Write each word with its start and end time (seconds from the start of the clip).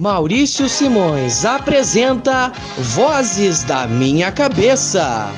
Maurício 0.00 0.66
Simões 0.66 1.44
apresenta 1.44 2.50
Vozes 2.78 3.62
da 3.64 3.86
Minha 3.86 4.32
Cabeça. 4.32 5.30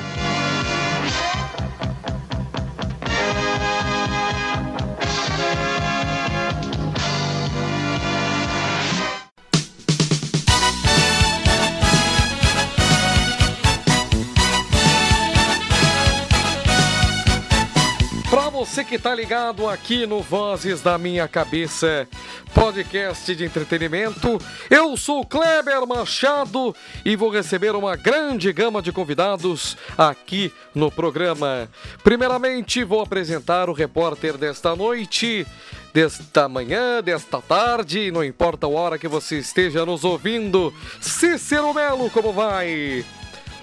Que 18.93 18.99
tá 18.99 19.15
ligado 19.15 19.67
aqui 19.67 20.05
no 20.05 20.21
Vozes 20.21 20.79
da 20.79 20.99
Minha 20.99 21.27
Cabeça, 21.27 22.07
podcast 22.53 23.33
de 23.33 23.43
entretenimento. 23.43 24.39
Eu 24.69 24.95
sou 24.95 25.25
Kleber 25.25 25.87
Machado 25.87 26.75
e 27.03 27.15
vou 27.15 27.31
receber 27.31 27.75
uma 27.75 27.95
grande 27.95 28.53
gama 28.53 28.83
de 28.83 28.91
convidados 28.91 29.75
aqui 29.97 30.53
no 30.75 30.91
programa. 30.91 31.67
Primeiramente, 32.03 32.83
vou 32.83 33.01
apresentar 33.01 33.67
o 33.67 33.73
repórter 33.73 34.37
desta 34.37 34.75
noite, 34.75 35.43
desta 35.91 36.47
manhã, 36.47 37.01
desta 37.01 37.41
tarde, 37.41 38.11
não 38.11 38.23
importa 38.23 38.67
a 38.67 38.69
hora 38.69 38.99
que 38.99 39.07
você 39.07 39.39
esteja 39.39 39.83
nos 39.87 40.03
ouvindo. 40.03 40.71
Cícero 41.01 41.73
Melo, 41.73 42.11
como 42.11 42.31
vai? 42.31 43.03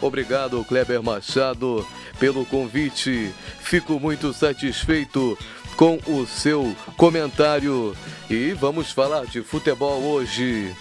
Obrigado, 0.02 0.64
Kleber 0.64 1.00
Machado 1.00 1.86
pelo 2.20 2.44
convite. 2.44 3.34
Fico 3.60 3.98
muito 3.98 4.32
satisfeito 4.32 5.36
com 5.74 5.98
o 6.06 6.26
seu 6.26 6.76
comentário 6.96 7.96
e 8.28 8.52
vamos 8.52 8.92
falar 8.92 9.24
de 9.24 9.42
futebol 9.42 10.02
hoje. 10.02 10.76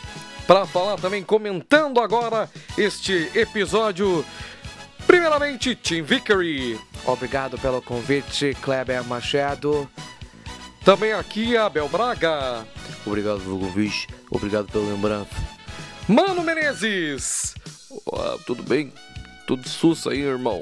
Para 0.46 0.66
falar 0.66 0.98
também, 0.98 1.24
comentando 1.24 2.02
agora 2.02 2.50
este 2.78 3.32
episódio. 3.34 4.26
Primeiramente, 5.08 5.74
Tim 5.74 6.02
Vickery. 6.02 6.78
Obrigado 7.06 7.58
pelo 7.58 7.82
convite, 7.82 8.56
Kleber 8.62 9.04
Machado. 9.06 9.90
Também 10.84 11.14
aqui, 11.14 11.56
Abel 11.56 11.88
Braga. 11.88 12.68
Obrigado 13.06 13.40
pelo 13.40 13.60
convite, 13.60 14.08
obrigado 14.30 14.68
pela 14.72 14.92
lembrança. 14.92 15.30
Mano 16.08 16.42
Menezes. 16.42 17.56
Olá, 18.06 18.38
tudo 18.46 18.64
bem? 18.64 18.92
Tudo 19.48 19.68
sus 19.68 20.06
aí, 20.08 20.22
irmão. 20.22 20.62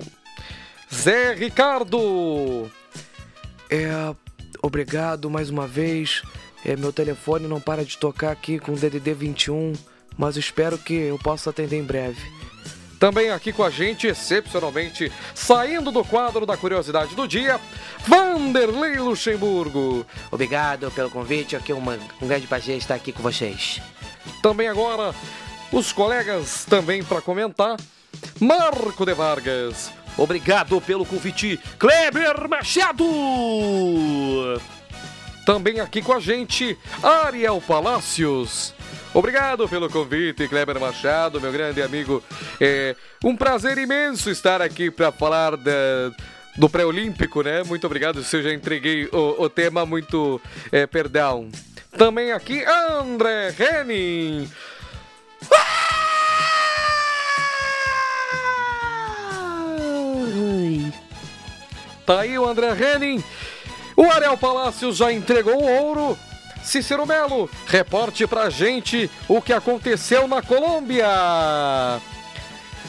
Zé 0.94 1.34
Ricardo. 1.34 2.70
É, 3.70 4.16
obrigado 4.62 5.30
mais 5.30 5.50
uma 5.50 5.68
vez. 5.68 6.22
É, 6.66 6.76
meu 6.76 6.92
telefone 6.92 7.48
não 7.48 7.62
para 7.62 7.86
de 7.86 7.98
tocar 7.98 8.32
aqui 8.32 8.60
com 8.60 8.74
o 8.74 8.76
DDD 8.76 9.14
21, 9.14 9.74
mas 10.18 10.38
espero 10.38 10.78
que 10.78 10.94
eu 10.94 11.18
possa 11.20 11.50
atender 11.50 11.78
em 11.78 11.84
breve. 11.84 12.22
Também 13.00 13.30
aqui 13.30 13.54
com 13.54 13.64
a 13.64 13.70
gente, 13.70 14.08
excepcionalmente, 14.08 15.12
saindo 15.36 15.92
do 15.92 16.04
quadro 16.04 16.48
da 16.48 16.58
curiosidade 16.58 17.16
do 17.16 17.28
dia, 17.28 17.60
Vanderlei 18.08 18.98
Luxemburgo. 18.98 20.04
Obrigado 20.32 20.90
pelo 20.92 21.12
convite, 21.12 21.56
aqui 21.56 21.72
é 21.72 21.76
uma, 21.76 21.98
um 22.20 22.28
grande 22.28 22.48
prazer 22.48 22.76
estar 22.76 22.96
aqui 22.96 23.12
com 23.12 23.22
vocês. 23.22 23.80
Também 24.42 24.68
agora, 24.68 25.14
os 25.72 25.92
colegas 25.92 26.66
também 26.66 27.04
para 27.04 27.22
comentar, 27.22 27.78
Marco 28.40 29.06
de 29.06 29.14
Vargas. 29.14 29.92
Obrigado 30.18 30.82
pelo 30.82 31.06
convite, 31.06 31.60
Kleber 31.78 32.50
Machado! 32.50 33.06
Também 35.46 35.80
aqui 35.80 36.02
com 36.02 36.12
a 36.12 36.20
gente, 36.20 36.78
Ariel 37.02 37.62
Palácios. 37.66 38.74
Obrigado 39.14 39.70
pelo 39.70 39.90
convite, 39.90 40.48
Kleber 40.48 40.80
Machado, 40.80 41.40
meu 41.40 41.52
grande 41.52 41.82
amigo. 41.82 42.24
É 42.60 42.96
um 43.24 43.36
prazer 43.36 43.78
imenso 43.78 44.30
estar 44.30 44.62
aqui 44.62 44.92
para 44.92 45.12
falar 45.12 45.56
da, 45.56 46.12
do 46.56 46.68
pré-olímpico, 46.68 47.44
né? 47.44 47.64
Muito 47.64 47.86
obrigado, 47.86 48.24
se 48.24 48.38
eu 48.38 48.44
já 48.44 48.52
entreguei 48.52 49.06
o, 49.06 49.44
o 49.44 49.50
tema, 49.50 49.86
muito 49.86 50.42
é, 50.72 50.86
perdão. 50.88 51.50
Também 51.98 52.32
aqui, 52.32 52.64
André 52.66 53.54
Henning. 53.58 54.50
Tá 62.08 62.22
aí 62.22 62.40
o 62.40 62.48
André 62.48 62.70
Henning. 62.70 63.22
O 63.94 64.06
Ariel 64.06 64.38
Palácios 64.38 64.96
já 64.96 65.12
entregou 65.12 65.62
o 65.62 65.70
ouro. 65.70 66.18
Cícero 66.64 67.06
Melo, 67.06 67.50
reporte 67.66 68.26
pra 68.26 68.50
gente 68.50 69.12
o 69.28 69.42
que 69.42 69.52
aconteceu 69.52 70.26
na 70.26 70.42
Colômbia. 70.42 71.06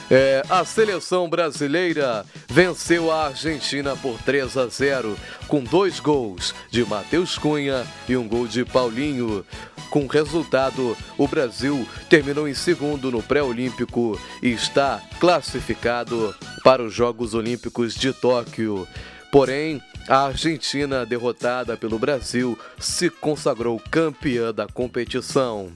É, 0.09 0.43
a 0.49 0.65
seleção 0.65 1.29
brasileira 1.29 2.25
venceu 2.49 3.11
a 3.11 3.27
Argentina 3.27 3.97
por 3.97 4.23
3 4.23 4.56
a 4.56 4.69
0, 4.69 5.19
com 5.49 5.65
dois 5.65 5.99
gols 5.99 6.55
de 6.71 6.85
Matheus 6.85 7.37
Cunha 7.37 7.85
e 8.09 8.17
um 8.17 8.29
gol 8.29 8.47
de 8.47 8.65
Paulinho. 8.65 9.45
Com 9.91 10.06
resultado, 10.06 10.97
o 11.17 11.27
Brasil 11.27 11.87
terminou 12.09 12.47
em 12.47 12.55
segundo 12.55 13.11
no 13.11 13.23
pré-olímpico 13.23 14.21
e 14.41 14.50
está 14.50 15.03
classificado 15.19 16.35
para 16.69 16.83
os 16.83 16.93
Jogos 16.93 17.33
Olímpicos 17.33 17.95
de 17.95 18.12
Tóquio. 18.12 18.87
Porém, 19.33 19.83
a 20.06 20.27
Argentina, 20.27 21.06
derrotada 21.06 21.79
pelo 21.79 21.99
Brasil, 21.99 22.59
se 22.79 23.09
consagrou 23.09 23.81
campeã 23.91 24.53
da 24.53 24.67
competição. 24.67 25.73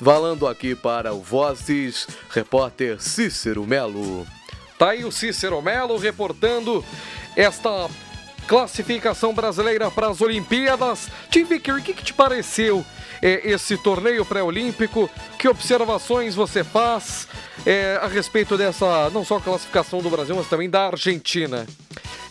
Falando 0.00 0.46
aqui 0.46 0.76
para 0.76 1.12
o 1.12 1.20
Vozes, 1.20 2.06
repórter 2.30 3.02
Cícero 3.02 3.66
Melo. 3.66 4.24
Tá 4.78 4.90
aí 4.90 5.04
o 5.04 5.10
Cícero 5.10 5.60
Melo 5.60 5.96
reportando 5.96 6.84
esta 7.34 7.90
classificação 8.48 9.34
brasileira 9.34 9.90
para 9.90 10.08
as 10.08 10.22
Olimpíadas. 10.22 11.08
Tim 11.30 11.44
Vicker, 11.44 11.76
o 11.76 11.82
que, 11.82 11.92
que 11.92 12.02
te 12.02 12.14
pareceu 12.14 12.84
é, 13.20 13.48
esse 13.48 13.76
torneio 13.76 14.24
pré-olímpico? 14.24 15.08
Que 15.38 15.46
observações 15.46 16.34
você 16.34 16.64
faz 16.64 17.28
é, 17.66 18.00
a 18.02 18.08
respeito 18.08 18.56
dessa, 18.56 19.10
não 19.10 19.24
só 19.24 19.38
classificação 19.38 20.00
do 20.00 20.08
Brasil, 20.08 20.34
mas 20.34 20.48
também 20.48 20.70
da 20.70 20.86
Argentina? 20.86 21.66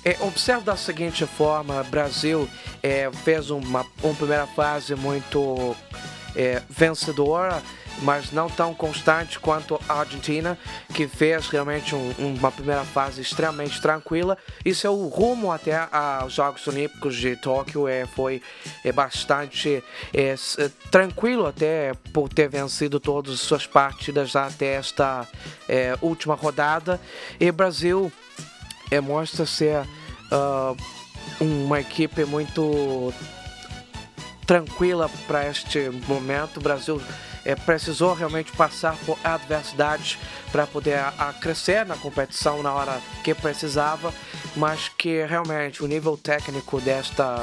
É, 0.04 0.18
observo 0.22 0.64
da 0.64 0.76
seguinte 0.76 1.26
forma: 1.26 1.84
Brasil 1.84 2.50
é, 2.82 3.10
fez 3.24 3.52
uma, 3.52 3.86
uma 4.02 4.16
primeira 4.16 4.48
fase 4.48 4.96
muito 4.96 5.76
é, 6.38 6.62
vencedora, 6.70 7.62
mas 8.04 8.32
não 8.32 8.48
tão 8.48 8.76
constante 8.76 9.40
quanto 9.40 9.82
a 9.90 10.02
Argentina, 10.02 10.58
que 10.94 11.08
fez 11.08 11.48
realmente 11.48 11.96
um, 11.96 12.14
uma 12.20 12.52
primeira 12.52 12.84
fase 12.84 13.22
extremamente 13.22 13.82
tranquila. 13.82 14.38
E 14.64 14.74
seu 14.76 14.94
é 14.94 15.16
rumo 15.16 15.52
até 15.52 15.88
aos 15.92 16.34
Jogos 16.34 16.66
Olímpicos 16.68 17.16
de 17.16 17.36
Tóquio 17.36 17.88
é, 17.88 18.06
foi 18.06 18.42
é, 18.86 18.92
bastante 18.92 19.84
é, 20.14 20.36
é, 20.36 20.70
tranquilo, 20.92 21.48
até 21.48 21.94
por 22.14 22.30
ter 22.30 22.48
vencido 22.48 23.00
todas 23.00 23.34
as 23.34 23.40
suas 23.40 23.66
partidas 23.66 24.36
até 24.36 24.76
esta 24.76 25.28
é, 25.68 25.98
última 26.02 26.36
rodada. 26.36 27.02
E 27.40 27.52
Brasil 27.52 28.12
é, 28.92 29.02
mostra 29.02 29.44
ser 29.46 29.82
uh, 30.32 30.78
uma 31.40 31.80
equipe 31.80 32.26
muito 32.26 33.12
tranquila 34.48 35.10
para 35.28 35.48
este 35.48 35.90
momento. 36.08 36.58
O 36.58 36.64
Brasil 36.64 37.00
é, 37.46 37.54
precisou 37.54 38.14
realmente 38.14 38.52
passar 38.54 38.96
por 39.06 39.20
adversidades 39.24 40.18
para 40.52 40.66
poder 40.66 40.96
a, 40.96 41.14
a 41.20 41.34
crescer 41.34 41.86
na 41.86 41.98
competição 41.98 42.64
na 42.64 42.74
hora 42.74 43.00
que 43.24 43.36
precisava, 43.36 44.14
mas 44.56 44.90
que 44.90 45.24
realmente 45.26 45.84
o 45.84 45.88
nível 45.88 46.18
técnico 46.18 46.80
desta 46.80 47.38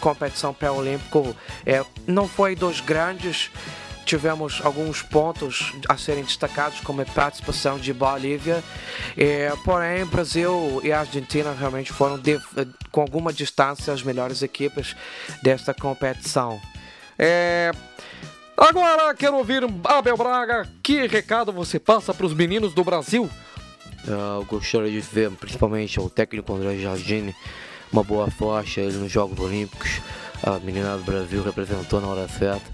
competição 0.00 0.54
pré-olímpico 0.54 1.36
é, 1.64 1.84
não 2.06 2.26
foi 2.26 2.56
dos 2.56 2.80
grandes 2.80 3.50
tivemos 4.10 4.60
alguns 4.64 5.02
pontos 5.02 5.72
a 5.88 5.96
serem 5.96 6.24
destacados, 6.24 6.80
como 6.80 7.00
a 7.00 7.04
participação 7.04 7.78
de 7.78 7.92
Bolívia. 7.92 8.60
É, 9.16 9.52
porém, 9.64 10.04
Brasil 10.04 10.80
e 10.82 10.90
Argentina 10.90 11.54
realmente 11.56 11.92
foram, 11.92 12.18
de, 12.18 12.40
com 12.90 13.02
alguma 13.02 13.32
distância, 13.32 13.92
as 13.92 14.02
melhores 14.02 14.42
equipes 14.42 14.96
desta 15.44 15.72
competição. 15.72 16.60
É, 17.16 17.70
Agora 18.56 19.14
quero 19.14 19.36
ouvir 19.36 19.62
Abel 19.84 20.16
Braga. 20.16 20.68
Que 20.82 21.06
recado 21.06 21.52
você 21.52 21.78
passa 21.78 22.12
para 22.12 22.26
os 22.26 22.34
meninos 22.34 22.74
do 22.74 22.82
Brasil? 22.82 23.30
Eu 24.06 24.44
gostaria 24.44 24.90
de 24.90 25.00
ver 25.00 25.30
principalmente 25.30 26.00
o 26.00 26.10
técnico 26.10 26.52
André 26.52 26.78
Jardine 26.78 27.34
uma 27.92 28.02
boa 28.02 28.28
sorte 28.30 28.80
ele 28.80 28.98
nos 28.98 29.10
Jogos 29.10 29.38
Olímpicos. 29.38 30.00
A 30.42 30.58
menina 30.58 30.96
do 30.96 31.04
Brasil 31.04 31.42
representou 31.42 32.00
na 32.00 32.08
hora 32.08 32.28
certa 32.28 32.70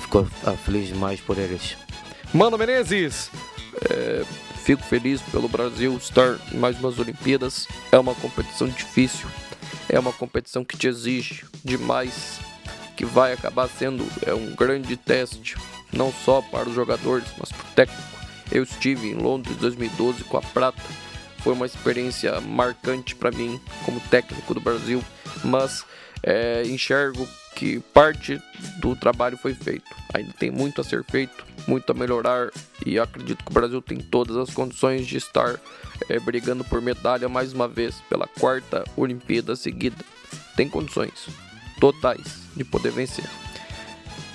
ficou 0.00 0.26
feliz 0.64 0.88
demais 0.88 1.20
por 1.20 1.38
eles. 1.38 1.76
Mano 2.32 2.58
Menezes! 2.58 3.30
É, 3.90 4.24
fico 4.64 4.82
feliz 4.82 5.20
pelo 5.22 5.48
Brasil 5.48 5.96
estar 5.96 6.38
em 6.52 6.56
mais 6.56 6.78
umas 6.78 6.98
Olimpíadas. 6.98 7.66
É 7.92 7.98
uma 7.98 8.14
competição 8.14 8.68
difícil, 8.68 9.28
é 9.88 9.98
uma 9.98 10.12
competição 10.12 10.64
que 10.64 10.76
te 10.76 10.86
exige 10.86 11.44
demais, 11.64 12.40
que 12.96 13.04
vai 13.04 13.32
acabar 13.32 13.68
sendo 13.68 14.06
é 14.26 14.34
um 14.34 14.54
grande 14.54 14.96
teste 14.96 15.56
não 15.92 16.12
só 16.12 16.40
para 16.40 16.68
os 16.68 16.74
jogadores, 16.74 17.26
mas 17.38 17.50
para 17.50 17.64
o 17.64 17.74
técnico. 17.74 18.20
Eu 18.50 18.62
estive 18.62 19.08
em 19.08 19.14
Londres 19.14 19.56
2012 19.56 20.24
com 20.24 20.36
a 20.36 20.42
prata. 20.42 20.82
Foi 21.38 21.52
uma 21.52 21.66
experiência 21.66 22.40
marcante 22.40 23.14
para 23.14 23.30
mim 23.30 23.60
como 23.84 24.00
técnico 24.10 24.52
do 24.52 24.60
Brasil, 24.60 25.02
mas 25.42 25.84
é, 26.22 26.62
enxergo 26.66 27.28
que 27.54 27.80
parte 27.92 28.40
do 28.78 28.94
trabalho 28.96 29.36
foi 29.36 29.54
feito. 29.54 29.84
Ainda 30.14 30.32
tem 30.32 30.50
muito 30.50 30.80
a 30.80 30.84
ser 30.84 31.04
feito, 31.04 31.44
muito 31.66 31.90
a 31.90 31.94
melhorar 31.94 32.50
e 32.84 32.98
acredito 32.98 33.44
que 33.44 33.50
o 33.50 33.54
Brasil 33.54 33.82
tem 33.82 33.98
todas 33.98 34.36
as 34.36 34.50
condições 34.50 35.06
de 35.06 35.16
estar 35.16 35.60
é, 36.08 36.18
brigando 36.18 36.64
por 36.64 36.80
medalha 36.80 37.28
mais 37.28 37.52
uma 37.52 37.68
vez 37.68 37.96
pela 38.08 38.26
quarta 38.26 38.84
Olimpíada 38.96 39.54
seguida. 39.56 40.04
Tem 40.56 40.68
condições 40.68 41.28
totais 41.78 42.40
de 42.56 42.64
poder 42.64 42.92
vencer. 42.92 43.24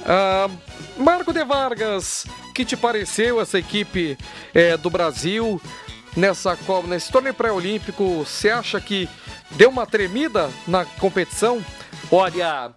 Ah, 0.05 0.49
Marco 0.97 1.33
de 1.33 1.43
Vargas, 1.43 2.27
que 2.53 2.63
te 2.63 2.77
pareceu 2.77 3.41
essa 3.41 3.57
equipe 3.57 4.17
é, 4.53 4.77
do 4.77 4.89
Brasil 4.89 5.59
nessa 6.15 6.57
nesse 6.87 7.11
torneio 7.11 7.33
pré-olímpico? 7.33 8.23
Você 8.25 8.49
acha 8.49 8.79
que 8.79 9.09
deu 9.51 9.69
uma 9.69 9.85
tremida 9.85 10.49
na 10.67 10.85
competição? 10.85 11.63
Olha, 12.11 12.71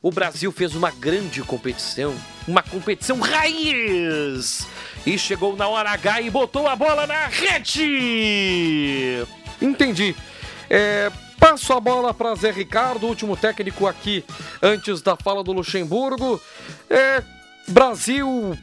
o 0.00 0.10
Brasil 0.10 0.52
fez 0.52 0.74
uma 0.74 0.90
grande 0.90 1.42
competição, 1.42 2.14
uma 2.46 2.62
competição 2.62 3.18
raiz, 3.20 4.66
e 5.04 5.18
chegou 5.18 5.56
na 5.56 5.66
hora 5.68 5.90
H 5.90 6.22
e 6.22 6.30
botou 6.30 6.66
a 6.66 6.76
bola 6.76 7.06
na 7.06 7.26
rede. 7.26 7.86
Entendi. 9.60 10.14
É, 10.70 11.10
passo 11.38 11.72
a 11.72 11.80
bola 11.80 12.14
para 12.14 12.34
Zé 12.34 12.50
Ricardo, 12.50 13.06
último 13.06 13.36
técnico 13.36 13.86
aqui 13.86 14.24
antes 14.62 15.02
da 15.02 15.16
fala 15.16 15.42
do 15.42 15.52
Luxemburgo. 15.52 16.40
É, 16.88 17.22
Brasil 17.66 18.56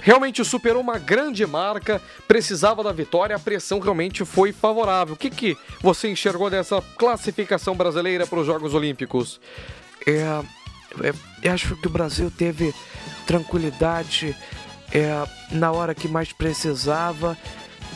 realmente 0.00 0.44
superou 0.44 0.82
uma 0.82 0.98
grande 0.98 1.46
marca, 1.46 2.00
precisava 2.26 2.82
da 2.82 2.92
vitória, 2.92 3.36
a 3.36 3.38
pressão 3.38 3.78
realmente 3.78 4.24
foi 4.24 4.52
favorável. 4.52 5.14
O 5.14 5.16
que, 5.16 5.30
que 5.30 5.56
você 5.80 6.10
enxergou 6.10 6.50
dessa 6.50 6.82
classificação 6.96 7.74
brasileira 7.76 8.26
para 8.26 8.40
os 8.40 8.46
Jogos 8.46 8.74
Olímpicos? 8.74 9.40
É, 10.06 10.42
é, 11.02 11.12
eu 11.42 11.52
acho 11.52 11.76
que 11.76 11.86
o 11.86 11.90
Brasil 11.90 12.30
teve 12.30 12.74
tranquilidade 13.26 14.36
é, 14.92 15.24
na 15.52 15.70
hora 15.70 15.94
que 15.94 16.08
mais 16.08 16.32
precisava 16.32 17.36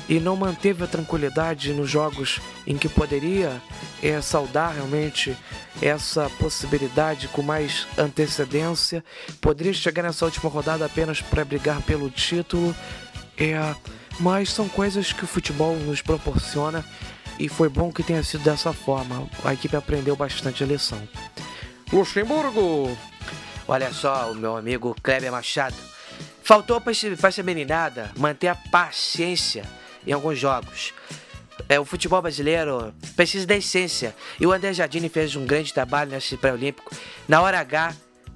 e 0.08 0.20
não 0.20 0.36
manteve 0.36 0.84
a 0.84 0.86
tranquilidade 0.86 1.72
nos 1.72 1.88
jogos 1.88 2.40
em 2.66 2.76
que 2.76 2.88
poderia 2.88 3.60
é, 4.02 4.20
saudar 4.20 4.74
realmente 4.74 5.36
essa 5.80 6.28
possibilidade 6.38 7.28
com 7.28 7.42
mais 7.42 7.86
antecedência. 7.96 9.02
Poderia 9.40 9.72
chegar 9.72 10.02
nessa 10.02 10.24
última 10.24 10.50
rodada 10.50 10.84
apenas 10.84 11.20
para 11.20 11.44
brigar 11.44 11.80
pelo 11.82 12.10
título, 12.10 12.74
é, 13.38 13.74
mas 14.20 14.50
são 14.50 14.68
coisas 14.68 15.12
que 15.12 15.24
o 15.24 15.28
futebol 15.28 15.74
nos 15.76 16.02
proporciona 16.02 16.84
e 17.38 17.48
foi 17.48 17.68
bom 17.68 17.90
que 17.90 18.02
tenha 18.02 18.22
sido 18.22 18.44
dessa 18.44 18.72
forma. 18.72 19.28
A 19.44 19.54
equipe 19.54 19.74
aprendeu 19.74 20.14
bastante 20.14 20.62
a 20.62 20.66
lição. 20.66 21.00
Luxemburgo. 21.92 22.96
Olha 23.66 23.92
só, 23.92 24.30
o 24.30 24.34
meu 24.34 24.56
amigo 24.56 24.94
Kleber 25.02 25.32
Machado. 25.32 25.76
Faltou 26.42 26.78
para 26.78 26.92
essa 26.92 27.42
meninada 27.42 28.12
manter 28.18 28.48
a 28.48 28.54
paciência 28.54 29.64
em 30.06 30.12
alguns 30.12 30.38
jogos. 30.38 30.92
É, 31.68 31.78
o 31.78 31.84
futebol 31.84 32.20
brasileiro 32.20 32.92
precisa 33.16 33.46
da 33.46 33.56
essência. 33.56 34.14
E 34.38 34.46
o 34.46 34.52
André 34.52 34.72
Jardine 34.72 35.08
fez 35.08 35.34
um 35.36 35.46
grande 35.46 35.72
trabalho 35.72 36.10
nesse 36.10 36.36
pré-olímpico. 36.36 36.94
Na 37.28 37.40
hora 37.40 37.60
H, 37.60 37.94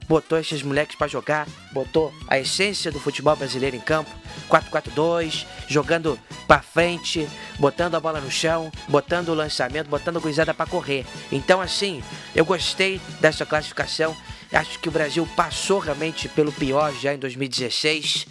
botou 0.09 0.39
esses 0.39 0.63
moleques 0.63 0.97
para 0.97 1.07
jogar, 1.07 1.47
botou 1.73 2.13
a 2.27 2.39
essência 2.39 2.91
do 2.91 2.99
futebol 2.99 3.37
brasileiro 3.37 3.77
em 3.77 3.81
campo. 3.81 4.11
4-4-2, 4.49 5.45
jogando 5.69 6.19
para 6.47 6.63
frente, 6.63 7.29
botando 7.59 7.97
a 7.97 8.01
bola 8.01 8.19
no 8.19 8.31
chão, 8.31 8.73
botando 8.89 9.29
o 9.29 9.35
lançamento, 9.35 9.89
botando 9.89 10.17
a 10.17 10.21
gurizada 10.21 10.55
para 10.55 10.71
correr. 10.71 11.05
Então, 11.31 11.61
assim, 11.61 12.03
eu 12.35 12.45
gostei 12.47 12.99
dessa 13.21 13.45
classificação. 13.45 14.17
Acho 14.51 14.79
que 14.79 14.89
o 14.89 14.93
Brasil 14.93 15.29
passou 15.37 15.79
realmente 15.79 16.29
pelo 16.31 16.51
pior 16.51 16.95
já 16.95 17.13
em 17.13 17.19
2016. 17.19 18.27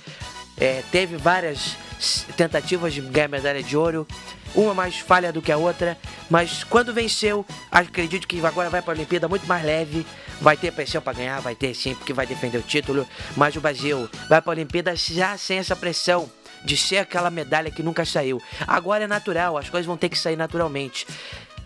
É, 0.60 0.84
teve 0.92 1.18
várias 1.18 1.76
tentativas 2.36 2.94
de 2.94 3.02
ganhar 3.02 3.28
medalha 3.28 3.62
de 3.62 3.76
ouro, 3.76 4.08
uma 4.56 4.74
mais 4.74 4.98
falha 4.98 5.32
do 5.32 5.42
que 5.42 5.52
a 5.52 5.58
outra, 5.58 5.98
mas 6.30 6.64
quando 6.64 6.94
venceu, 6.94 7.46
acredito 7.72 8.28
que 8.28 8.44
agora 8.46 8.70
vai 8.70 8.82
para 8.82 8.94
a 8.94 8.96
Olimpíada 8.96 9.28
muito 9.28 9.46
mais 9.48 9.64
leve, 9.64 10.06
vai 10.42 10.56
ter 10.56 10.72
pressão 10.72 11.02
para 11.02 11.18
ganhar, 11.18 11.40
vai 11.42 11.56
ter 11.56 11.74
sim, 11.74 11.96
porque 11.96 12.14
vai 12.14 12.26
defender 12.26 12.58
o 12.58 12.64
título, 12.64 13.08
mas 13.36 13.56
o 13.56 13.62
Brasil 13.62 14.10
vai 14.30 14.42
para 14.42 14.52
a 14.52 14.56
Olimpíada 14.56 14.96
já 14.96 15.38
sem 15.38 15.58
essa 15.58 15.76
pressão 15.76 16.30
de 16.64 16.76
ser 16.76 16.98
aquela 16.98 17.30
medalha 17.30 17.72
que 17.72 17.84
nunca 17.84 18.04
saiu. 18.06 18.42
Agora 18.68 19.04
é 19.04 19.08
natural, 19.08 19.58
as 19.58 19.70
coisas 19.70 19.86
vão 19.86 19.98
ter 19.98 20.10
que 20.10 20.18
sair 20.18 20.36
naturalmente. 20.36 21.06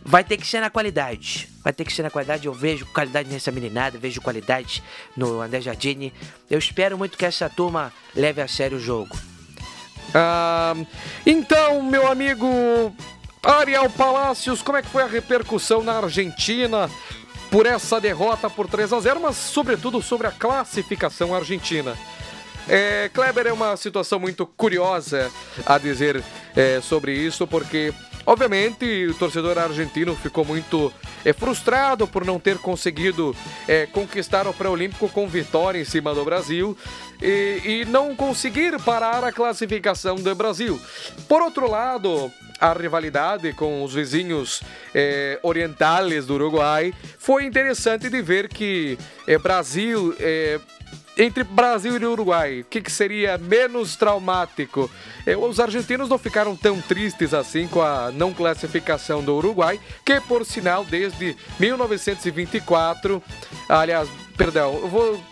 Vai 0.03 0.23
ter 0.23 0.37
que 0.37 0.47
ser 0.47 0.59
na 0.59 0.69
qualidade. 0.69 1.47
Vai 1.63 1.71
ter 1.71 1.85
que 1.85 1.93
ser 1.93 2.03
na 2.03 2.09
qualidade. 2.09 2.47
Eu 2.47 2.53
vejo 2.53 2.85
qualidade 2.87 3.29
nessa 3.29 3.51
meninada, 3.51 3.97
vejo 3.97 4.21
qualidade 4.21 4.83
no 5.15 5.41
André 5.41 5.61
Jardine. 5.61 6.13
Eu 6.49 6.57
espero 6.57 6.97
muito 6.97 7.17
que 7.17 7.25
essa 7.25 7.49
turma 7.49 7.93
leve 8.15 8.41
a 8.41 8.47
sério 8.47 8.77
o 8.77 8.81
jogo. 8.81 9.17
Ah, 10.13 10.73
então, 11.25 11.81
meu 11.81 12.07
amigo 12.07 12.93
Ariel 13.43 13.89
Palacios, 13.89 14.61
como 14.61 14.77
é 14.77 14.81
que 14.81 14.89
foi 14.89 15.03
a 15.03 15.07
repercussão 15.07 15.83
na 15.83 15.99
Argentina 15.99 16.89
por 17.49 17.65
essa 17.65 17.99
derrota 17.99 18.49
por 18.49 18.67
3 18.67 18.93
a 18.93 18.99
0, 18.99 19.19
mas 19.19 19.35
sobretudo 19.35 20.01
sobre 20.01 20.27
a 20.27 20.31
classificação 20.31 21.33
argentina? 21.33 21.97
É, 22.67 23.09
Kleber 23.13 23.47
é 23.47 23.53
uma 23.53 23.75
situação 23.75 24.19
muito 24.19 24.45
curiosa 24.45 25.31
a 25.65 25.77
dizer 25.77 26.23
é, 26.55 26.79
sobre 26.81 27.13
isso, 27.13 27.47
porque 27.47 27.93
Obviamente, 28.25 29.07
o 29.07 29.13
torcedor 29.13 29.57
argentino 29.57 30.15
ficou 30.15 30.45
muito 30.45 30.93
é, 31.25 31.33
frustrado 31.33 32.07
por 32.07 32.25
não 32.25 32.39
ter 32.39 32.57
conseguido 32.57 33.35
é, 33.67 33.85
conquistar 33.87 34.47
o 34.47 34.53
pré-olímpico 34.53 35.09
com 35.09 35.27
vitória 35.27 35.79
em 35.79 35.85
cima 35.85 36.13
do 36.13 36.23
Brasil 36.23 36.77
e, 37.21 37.61
e 37.63 37.85
não 37.85 38.15
conseguir 38.15 38.79
parar 38.81 39.23
a 39.23 39.31
classificação 39.31 40.15
do 40.15 40.35
Brasil. 40.35 40.79
Por 41.27 41.41
outro 41.41 41.69
lado, 41.69 42.31
a 42.61 42.73
rivalidade 42.73 43.53
com 43.53 43.83
os 43.83 43.95
vizinhos 43.95 44.61
eh, 44.93 45.39
orientais 45.41 46.27
do 46.27 46.35
Uruguai, 46.35 46.93
foi 47.17 47.43
interessante 47.43 48.07
de 48.07 48.21
ver 48.21 48.47
que 48.47 48.99
eh, 49.27 49.39
Brasil 49.39 50.15
entre 51.23 51.43
Brasil 51.43 51.97
e 51.97 52.05
Uruguai, 52.05 52.61
o 52.61 52.65
que, 52.65 52.81
que, 52.81 52.91
seria 52.91 53.37
menos 53.37 53.95
traumático? 53.95 54.89
É, 55.25 55.37
os 55.37 55.59
argentinos 55.59 56.09
não 56.09 56.17
ficaram 56.17 56.55
tão 56.55 56.81
tristes 56.81 57.33
assim 57.33 57.67
com 57.67 57.81
a 57.81 58.11
não 58.11 58.33
classificação 58.33 59.23
do 59.23 59.35
Uruguai, 59.35 59.79
que 60.03 60.19
por 60.21 60.45
sinal 60.45 60.83
desde 60.83 61.35
1924, 61.59 63.21
aliás, 63.69 64.09
perdão, 64.35 64.73
eu 64.81 64.87
vou 64.87 65.23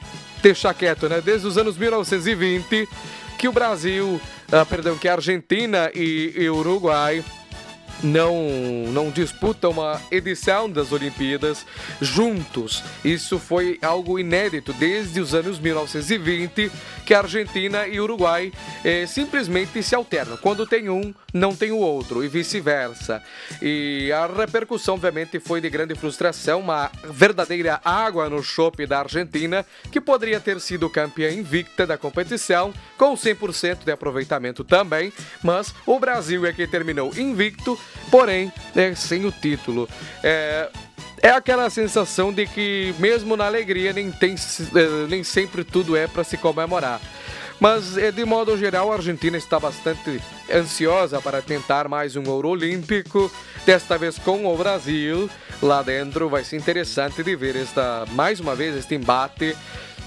deixar 0.43 0.73
quieto, 0.73 1.09
né? 1.09 1.21
Desde 1.21 1.47
os 1.47 1.57
anos 1.57 1.77
1920 1.77 2.87
que 3.37 3.47
o 3.47 3.51
Brasil, 3.53 4.21
ah, 4.51 4.65
perdão, 4.65 4.97
que 4.97 5.07
a 5.07 5.13
Argentina 5.13 5.89
e, 5.95 6.33
e 6.35 6.49
Uruguai 6.49 7.23
não, 8.03 8.35
não 8.91 9.09
disputam 9.09 9.71
uma 9.71 10.01
edição 10.11 10.69
das 10.69 10.91
Olimpíadas 10.91 11.65
juntos. 12.01 12.83
Isso 13.03 13.39
foi 13.39 13.77
algo 13.81 14.19
inédito 14.19 14.73
desde 14.73 15.19
os 15.19 15.33
anos 15.33 15.59
1920, 15.59 16.71
que 17.05 17.13
a 17.13 17.19
Argentina 17.19 17.87
e 17.87 17.99
o 17.99 18.03
Uruguai 18.03 18.51
eh, 18.83 19.05
simplesmente 19.05 19.81
se 19.83 19.95
alternam. 19.95 20.37
Quando 20.37 20.65
tem 20.65 20.89
um, 20.89 21.13
não 21.33 21.55
tem 21.55 21.71
o 21.71 21.77
outro, 21.77 22.23
e 22.23 22.27
vice-versa. 22.27 23.21
E 23.61 24.11
a 24.11 24.27
repercussão, 24.27 24.95
obviamente, 24.95 25.39
foi 25.39 25.61
de 25.61 25.69
grande 25.69 25.95
frustração, 25.95 26.59
uma 26.59 26.91
verdadeira 27.03 27.79
água 27.83 28.29
no 28.29 28.43
chope 28.43 28.85
da 28.85 28.99
Argentina, 28.99 29.65
que 29.91 30.01
poderia 30.01 30.39
ter 30.39 30.59
sido 30.59 30.89
campeã 30.89 31.31
invicta 31.31 31.85
da 31.85 31.97
competição, 31.97 32.73
com 32.97 33.13
100% 33.13 33.83
de 33.85 33.91
aproveitamento 33.91 34.63
também, 34.63 35.11
mas 35.43 35.73
o 35.85 35.99
Brasil 35.99 36.45
é 36.45 36.53
que 36.53 36.67
terminou 36.67 37.11
invicto 37.17 37.79
porém 38.09 38.51
né, 38.73 38.95
sem 38.95 39.25
o 39.25 39.31
título. 39.31 39.87
É, 40.23 40.69
é 41.21 41.29
aquela 41.29 41.69
sensação 41.69 42.31
de 42.31 42.45
que 42.47 42.93
mesmo 42.97 43.35
na 43.35 43.45
alegria 43.45 43.93
nem, 43.93 44.11
tem, 44.11 44.35
é, 44.35 45.07
nem 45.07 45.23
sempre 45.23 45.63
tudo 45.63 45.95
é 45.95 46.07
para 46.07 46.23
se 46.23 46.37
comemorar. 46.37 47.01
Mas 47.59 47.97
é, 47.97 48.09
de 48.09 48.23
modo 48.23 48.57
geral 48.57 48.89
a 48.91 48.95
Argentina 48.95 49.37
está 49.37 49.59
bastante 49.59 50.21
ansiosa 50.53 51.21
para 51.21 51.41
tentar 51.41 51.89
mais 51.89 52.15
um 52.15 52.23
ouro 52.29 52.49
olímpico, 52.49 53.29
desta 53.65 53.97
vez 53.97 54.17
com 54.17 54.45
o 54.45 54.57
Brasil. 54.57 55.29
Lá 55.61 55.81
dentro 55.81 56.29
vai 56.29 56.45
ser 56.45 56.55
interessante 56.55 57.21
de 57.21 57.35
ver 57.35 57.57
esta 57.57 58.05
mais 58.11 58.39
uma 58.39 58.55
vez 58.55 58.77
este 58.77 58.95
embate 58.95 59.57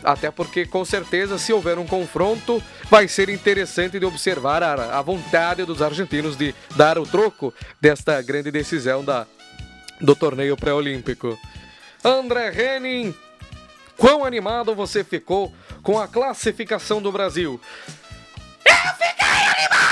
até 0.03 0.31
porque 0.31 0.67
com 0.67 0.85
certeza 0.85 1.39
se 1.39 1.53
houver 1.53 1.79
um 1.79 1.87
confronto 1.87 2.63
vai 2.91 3.09
ser 3.09 3.29
interessante 3.29 3.99
de 3.99 4.07
observar 4.07 4.63
a, 4.63 4.99
a 4.99 5.03
vontade 5.03 5.65
dos 5.65 5.83
argentinos 5.83 6.37
de 6.37 6.55
dar 6.77 6.99
o 6.99 7.07
troco 7.07 7.53
desta 7.81 8.21
grande 8.23 8.51
decisão 8.51 9.05
da, 9.05 9.27
do 10.01 10.15
torneio 10.15 10.57
pré-olímpico. 10.57 11.39
André 12.05 12.77
Henning, 12.77 13.15
quão 13.97 14.25
animado 14.25 14.75
você 14.75 15.05
ficou 15.05 15.53
com 15.83 15.99
a 15.99 16.09
classificação 16.09 17.01
do 17.01 17.13
Brasil. 17.13 17.61
Eu 18.65 18.95
fiquei 18.95 19.27
animado 19.27 19.92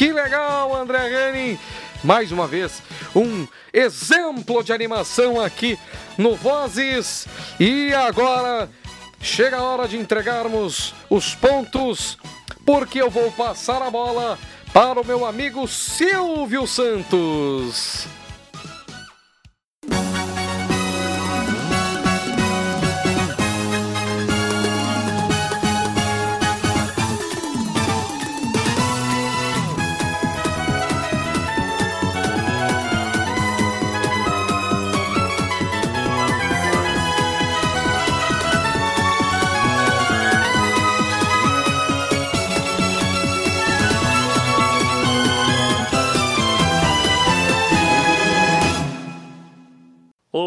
Que 0.00 0.14
legal, 0.14 0.74
André 0.74 1.10
Henning! 1.12 1.58
Mais 2.02 2.32
uma 2.32 2.46
vez, 2.46 2.82
um 3.14 3.46
exemplo 3.70 4.64
de 4.64 4.72
animação 4.72 5.38
aqui 5.38 5.78
no 6.16 6.34
Vozes. 6.34 7.28
E 7.60 7.92
agora 7.92 8.70
chega 9.20 9.58
a 9.58 9.62
hora 9.62 9.86
de 9.86 9.98
entregarmos 9.98 10.94
os 11.10 11.34
pontos, 11.34 12.16
porque 12.64 12.98
eu 12.98 13.10
vou 13.10 13.30
passar 13.32 13.82
a 13.82 13.90
bola 13.90 14.38
para 14.72 14.98
o 14.98 15.06
meu 15.06 15.26
amigo 15.26 15.68
Silvio 15.68 16.66
Santos. 16.66 18.08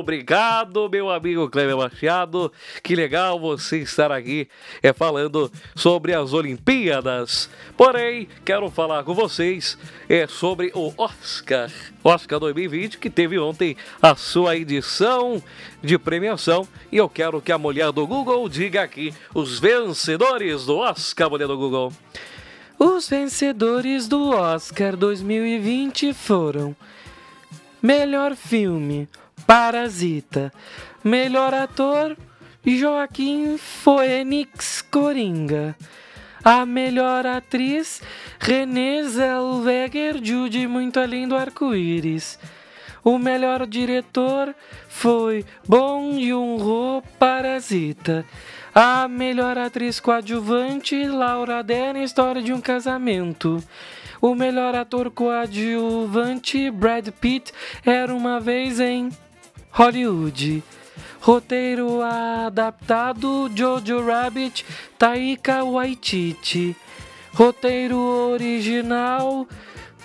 Obrigado, 0.04 0.90
meu 0.90 1.10
amigo 1.10 1.50
Cleber 1.50 1.78
Machado. 1.78 2.52
Que 2.84 2.94
legal 2.94 3.40
você 3.40 3.78
estar 3.78 4.12
aqui 4.12 4.50
é, 4.82 4.92
falando 4.92 5.50
sobre 5.74 6.14
as 6.14 6.34
Olimpíadas. 6.34 7.50
Porém, 7.78 8.28
quero 8.44 8.70
falar 8.70 9.06
com 9.06 9.14
vocês 9.14 9.78
é, 10.10 10.28
sobre 10.28 10.74
o 10.76 10.94
Oscar. 10.98 11.72
Oscar 12.04 12.38
2020, 12.38 12.98
que 12.98 13.10
teve 13.10 13.40
ontem 13.40 13.78
a 14.02 14.14
sua 14.14 14.58
edição 14.58 15.42
de 15.82 15.98
premiação. 15.98 16.68
E 16.92 16.98
eu 16.98 17.08
quero 17.08 17.42
que 17.42 17.54
a 17.54 17.58
mulher 17.58 17.94
do 17.94 18.06
Google 18.06 18.50
diga 18.50 18.84
aqui 18.84 19.14
os 19.34 19.58
vencedores 19.58 20.66
do 20.66 20.80
Oscar, 20.80 21.30
mulher 21.30 21.48
do 21.48 21.56
Google. 21.58 21.94
Os 22.78 23.08
vencedores 23.08 24.10
do 24.10 24.32
Oscar 24.32 24.98
2020 24.98 26.14
foram 26.14 26.76
Melhor 27.82 28.36
Filme 28.36 29.08
Parasita. 29.46 30.52
Melhor 31.04 31.54
ator, 31.54 32.18
Joaquim 32.66 33.58
Phoenix 33.58 34.82
Coringa. 34.82 35.76
A 36.44 36.66
melhor 36.66 37.26
atriz, 37.26 38.02
Renée 38.40 39.04
Zellweger, 39.04 40.20
Judy 40.22 40.68
Muito 40.68 41.00
Além 41.00 41.28
do 41.28 41.36
Arco-Íris. 41.36 42.38
O 43.04 43.18
melhor 43.18 43.68
diretor 43.68 44.56
foi 44.88 45.46
Bong 45.68 46.26
Joon-ho, 46.26 47.02
Parasita. 47.20 48.26
A 48.74 49.08
melhor 49.08 49.58
atriz 49.58 50.00
coadjuvante, 50.00 51.06
Laura 51.06 51.62
Dern, 51.62 52.02
História 52.02 52.42
de 52.42 52.54
um 52.54 52.62
Casamento. 52.62 53.62
O 54.22 54.34
melhor 54.34 54.74
ator 54.74 55.12
coadjuvante, 55.12 56.72
Brad 56.72 57.10
Pitt, 57.10 57.52
Era 57.86 58.16
Uma 58.16 58.40
Vez 58.40 58.80
em 58.80 59.10
Hollywood. 59.74 60.64
Roteiro 61.20 62.02
adaptado 62.04 63.50
Jojo 63.56 64.06
Rabbit, 64.06 64.64
Taika 65.00 65.64
Waititi. 65.64 66.76
Roteiro 67.34 67.98
original 67.98 69.48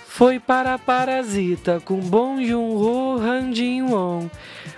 foi 0.07 0.39
para 0.39 0.79
Parasita 0.79 1.79
com 1.85 1.99
Bong 1.99 2.43
Joon-ho, 2.43 3.21
Han 3.21 3.53
Jin-won. 3.53 4.27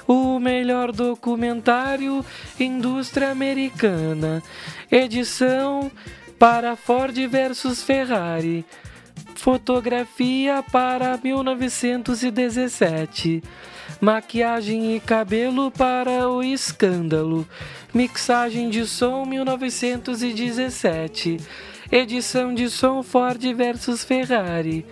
O 0.05 0.37
melhor 0.39 0.91
documentário 0.91 2.25
Indústria 2.59 3.31
Americana. 3.31 4.43
Edição 4.91 5.89
para 6.37 6.75
Ford 6.75 7.15
versus 7.29 7.81
Ferrari. 7.81 8.65
Fotografia 9.35 10.61
para 10.69 11.17
1917. 11.23 13.41
Maquiagem 14.01 14.95
e 14.95 14.99
cabelo 14.99 15.69
para 15.69 16.27
o 16.27 16.41
escândalo. 16.41 17.47
Mixagem 17.93 18.67
de 18.67 18.87
som 18.87 19.23
1917. 19.25 21.37
Edição 21.91 22.51
de 22.51 22.67
som 22.67 23.03
Ford 23.03 23.39
versus 23.53 24.03
Ferrari. 24.03 24.83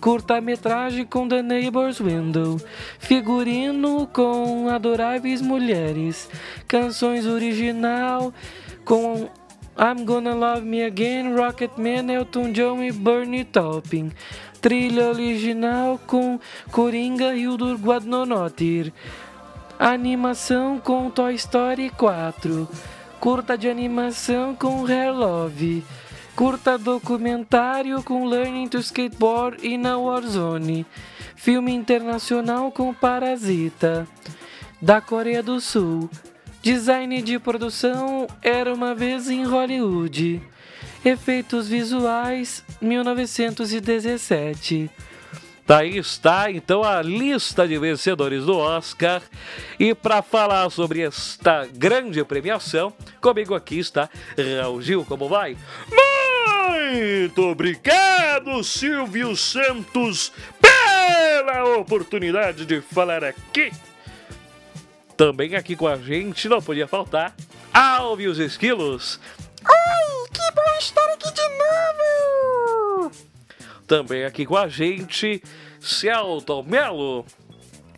Curta-metragem 0.00 1.04
com 1.04 1.28
The 1.28 1.42
Neighbor's 1.42 2.00
Window. 2.00 2.58
Figurino 2.98 4.06
com 4.06 4.70
Adoráveis 4.70 5.42
Mulheres. 5.42 6.26
Canções 6.66 7.26
original 7.26 8.32
com 8.86 9.28
I'm 9.78 10.06
Gonna 10.06 10.32
Love 10.32 10.62
Me 10.62 10.82
Again, 10.82 11.34
Rocketman, 11.34 12.10
Elton 12.10 12.52
John 12.52 12.82
e 12.82 12.90
Bernie 12.90 13.44
Taupin 13.44 14.10
trilha 14.66 15.10
original 15.10 15.96
com 16.08 16.40
Coringa 16.72 17.36
e 17.36 17.46
o 17.46 17.56
Guadnonotir. 17.76 18.92
Animação 19.78 20.80
com 20.80 21.08
Toy 21.08 21.36
Story 21.36 21.88
4. 21.90 22.68
Curta 23.20 23.56
de 23.56 23.68
animação 23.68 24.56
com 24.56 24.84
Hair 24.84 25.14
Love. 25.14 25.84
Curta 26.34 26.76
documentário 26.76 28.02
com 28.02 28.26
Learning 28.26 28.66
to 28.66 28.78
Skateboard 28.78 29.64
e 29.64 29.78
na 29.78 29.98
Warzone. 29.98 30.84
Filme 31.36 31.72
internacional 31.72 32.72
com 32.72 32.92
Parasita. 32.92 34.04
Da 34.82 35.00
Coreia 35.00 35.44
do 35.44 35.60
Sul. 35.60 36.10
Design 36.60 37.22
de 37.22 37.38
produção 37.38 38.26
Era 38.42 38.74
uma 38.74 38.96
vez 38.96 39.30
em 39.30 39.44
Hollywood. 39.44 40.42
Efeitos 41.04 41.68
visuais 41.68 42.64
1917. 42.80 44.90
Daí 45.66 45.98
está 45.98 46.50
então 46.50 46.82
a 46.84 47.02
lista 47.02 47.66
de 47.66 47.76
vencedores 47.76 48.44
do 48.44 48.56
Oscar. 48.56 49.20
E 49.80 49.92
para 49.94 50.22
falar 50.22 50.70
sobre 50.70 51.02
esta 51.02 51.66
grande 51.66 52.24
premiação, 52.24 52.92
comigo 53.20 53.52
aqui 53.54 53.80
está 53.80 54.08
Raul 54.62 54.80
Gil. 54.80 55.04
Como 55.04 55.28
vai? 55.28 55.56
Muito 56.92 57.42
obrigado, 57.42 58.62
Silvio 58.62 59.36
Santos, 59.36 60.32
pela 60.60 61.64
oportunidade 61.76 62.64
de 62.64 62.80
falar 62.80 63.24
aqui. 63.24 63.72
Também 65.16 65.56
aqui 65.56 65.74
com 65.74 65.88
a 65.88 65.96
gente, 65.96 66.48
não 66.48 66.62
podia 66.62 66.86
faltar, 66.86 67.34
Alves 67.72 68.38
Esquilos. 68.38 69.18
Oi, 69.64 70.28
que 70.32 70.52
bom 70.54 70.78
estar 70.78 71.12
aqui 71.12 71.32
de 71.32 71.42
novo! 71.42 72.55
Também 73.86 74.24
aqui 74.24 74.44
com 74.44 74.56
a 74.56 74.66
gente, 74.66 75.42
Celton 75.80 76.62
Melo. 76.64 77.24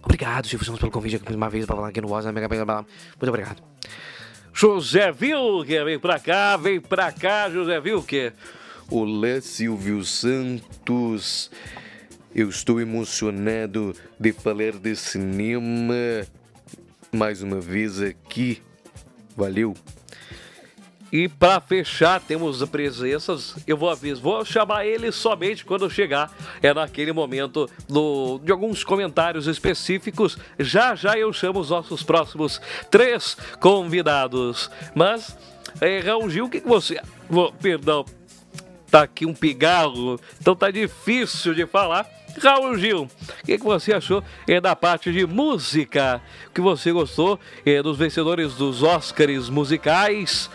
Obrigado, 0.02 0.46
Silvio 0.46 0.66
Santos, 0.66 0.80
pelo 0.80 0.92
convite 0.92 1.16
aqui 1.16 1.24
mais 1.24 1.36
uma 1.36 1.48
vez 1.50 1.66
para 1.66 1.76
falar 1.76 1.88
aqui 1.88 2.00
no 2.00 2.08
Voz 2.08 2.26
Mega 2.26 2.48
Muito 2.48 3.28
obrigado. 3.28 3.62
José 4.52 5.12
Vilker, 5.12 5.84
vem 5.84 5.98
pra 5.98 6.18
cá, 6.18 6.56
vem 6.56 6.80
pra 6.80 7.12
cá, 7.12 7.48
José 7.48 7.80
Vilker. 7.80 8.34
Olá, 8.90 9.40
Silvio 9.40 10.04
Santos. 10.04 11.50
Eu 12.34 12.48
estou 12.48 12.80
emocionado 12.80 13.94
de 14.18 14.32
falar 14.32 14.72
de 14.72 14.94
cinema 14.94 16.26
mais 17.12 17.42
uma 17.42 17.60
vez 17.60 18.02
aqui. 18.02 18.62
Valeu. 19.36 19.74
E 21.10 21.26
para 21.26 21.60
fechar, 21.60 22.20
temos 22.20 22.62
presenças. 22.68 23.56
Eu 23.66 23.76
vou 23.76 23.88
avisar, 23.88 24.22
vou 24.22 24.44
chamar 24.44 24.86
ele 24.86 25.10
somente 25.10 25.64
quando 25.64 25.90
chegar. 25.90 26.30
É 26.62 26.74
naquele 26.74 27.12
momento 27.12 27.68
do, 27.88 28.38
de 28.44 28.52
alguns 28.52 28.84
comentários 28.84 29.46
específicos. 29.46 30.36
Já 30.58 30.94
já 30.94 31.18
eu 31.18 31.32
chamo 31.32 31.60
os 31.60 31.70
nossos 31.70 32.02
próximos 32.02 32.60
três 32.90 33.36
convidados. 33.58 34.70
Mas, 34.94 35.36
é, 35.80 36.00
Raul 36.00 36.28
Gil, 36.28 36.44
o 36.44 36.50
que, 36.50 36.60
que 36.60 36.68
você. 36.68 37.00
Oh, 37.30 37.50
perdão, 37.52 38.04
tá 38.90 39.02
aqui 39.02 39.24
um 39.26 39.34
pigarro, 39.34 40.18
então 40.40 40.54
tá 40.54 40.70
difícil 40.70 41.54
de 41.54 41.66
falar. 41.66 42.06
Raul 42.40 42.78
Gil, 42.78 43.02
o 43.02 43.46
que, 43.46 43.58
que, 43.58 43.64
você 43.64 43.92
achou 43.92 44.22
é, 44.46 44.60
da 44.60 44.76
parte 44.76 45.12
de 45.12 45.26
música? 45.26 46.22
O 46.46 46.50
que 46.50 46.60
você 46.60 46.92
gostou 46.92 47.38
é, 47.66 47.82
dos 47.82 47.96
vencedores 47.98 48.54
dos 48.54 48.82
Oscars 48.82 49.48
musicais? 49.48 50.48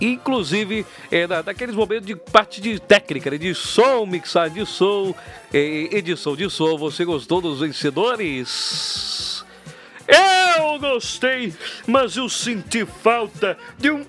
Inclusive 0.00 0.86
é, 1.10 1.26
da, 1.26 1.42
daqueles 1.42 1.74
momentos 1.74 2.06
de 2.06 2.16
parte 2.16 2.60
de 2.60 2.78
técnica, 2.78 3.30
né, 3.30 3.38
de 3.38 3.54
som, 3.54 4.06
mixagem 4.06 4.64
de 4.64 4.70
som, 4.70 5.14
é, 5.52 5.96
edição 5.96 6.36
de 6.36 6.48
som. 6.50 6.76
Você 6.78 7.04
gostou 7.04 7.40
dos 7.40 7.60
vencedores? 7.60 9.44
Eu 10.06 10.78
gostei, 10.78 11.52
mas 11.86 12.16
eu 12.16 12.28
senti 12.28 12.86
falta 12.86 13.58
de 13.76 13.90
um 13.90 14.06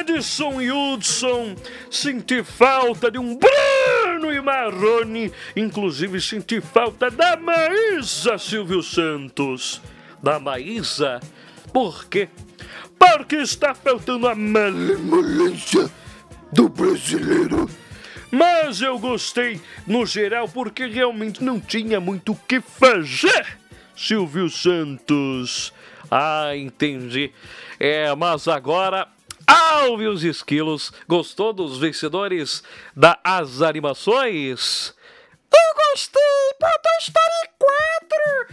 Edson 0.00 0.58
Hudson, 0.60 1.54
senti 1.90 2.42
falta 2.42 3.10
de 3.10 3.18
um 3.18 3.38
Bruno 3.38 4.32
e 4.32 4.40
Marrone, 4.40 5.32
inclusive 5.54 6.20
senti 6.20 6.60
falta 6.60 7.10
da 7.10 7.36
Maísa 7.36 8.36
Silvio 8.36 8.82
Santos. 8.82 9.80
Da 10.22 10.40
Maísa? 10.40 11.20
Por 11.72 12.06
quê? 12.06 12.28
Porque 12.98 13.36
está 13.36 13.74
faltando 13.74 14.26
a 14.26 14.34
malemolência 14.34 15.90
do 16.52 16.68
brasileiro. 16.68 17.68
Mas 18.30 18.80
eu 18.80 18.98
gostei 18.98 19.60
no 19.86 20.04
geral 20.04 20.48
porque 20.48 20.86
realmente 20.86 21.42
não 21.42 21.60
tinha 21.60 22.00
muito 22.00 22.32
o 22.32 22.36
que 22.36 22.60
fazer. 22.60 23.58
Silvio 23.96 24.50
Santos. 24.50 25.72
Ah, 26.10 26.56
entendi. 26.56 27.32
É, 27.78 28.14
mas 28.14 28.48
agora 28.48 29.08
Alve 29.46 30.08
os 30.08 30.24
esquilos. 30.24 30.92
Gostou 31.06 31.52
dos 31.52 31.78
vencedores 31.78 32.64
das 32.96 33.62
animações? 33.62 34.92
Eu 35.54 35.90
gostei, 35.90 36.22
pô, 36.58 36.66
Toy 36.66 36.98
Story 37.00 37.48
4. 37.58 38.45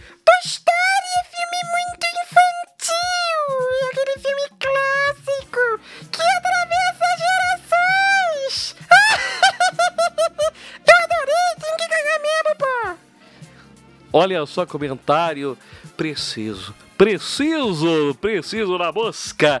Olha 14.16 14.46
só 14.46 14.64
comentário 14.64 15.58
preciso. 15.96 16.72
Preciso, 16.96 18.14
preciso 18.20 18.78
na 18.78 18.92
mosca. 18.92 19.60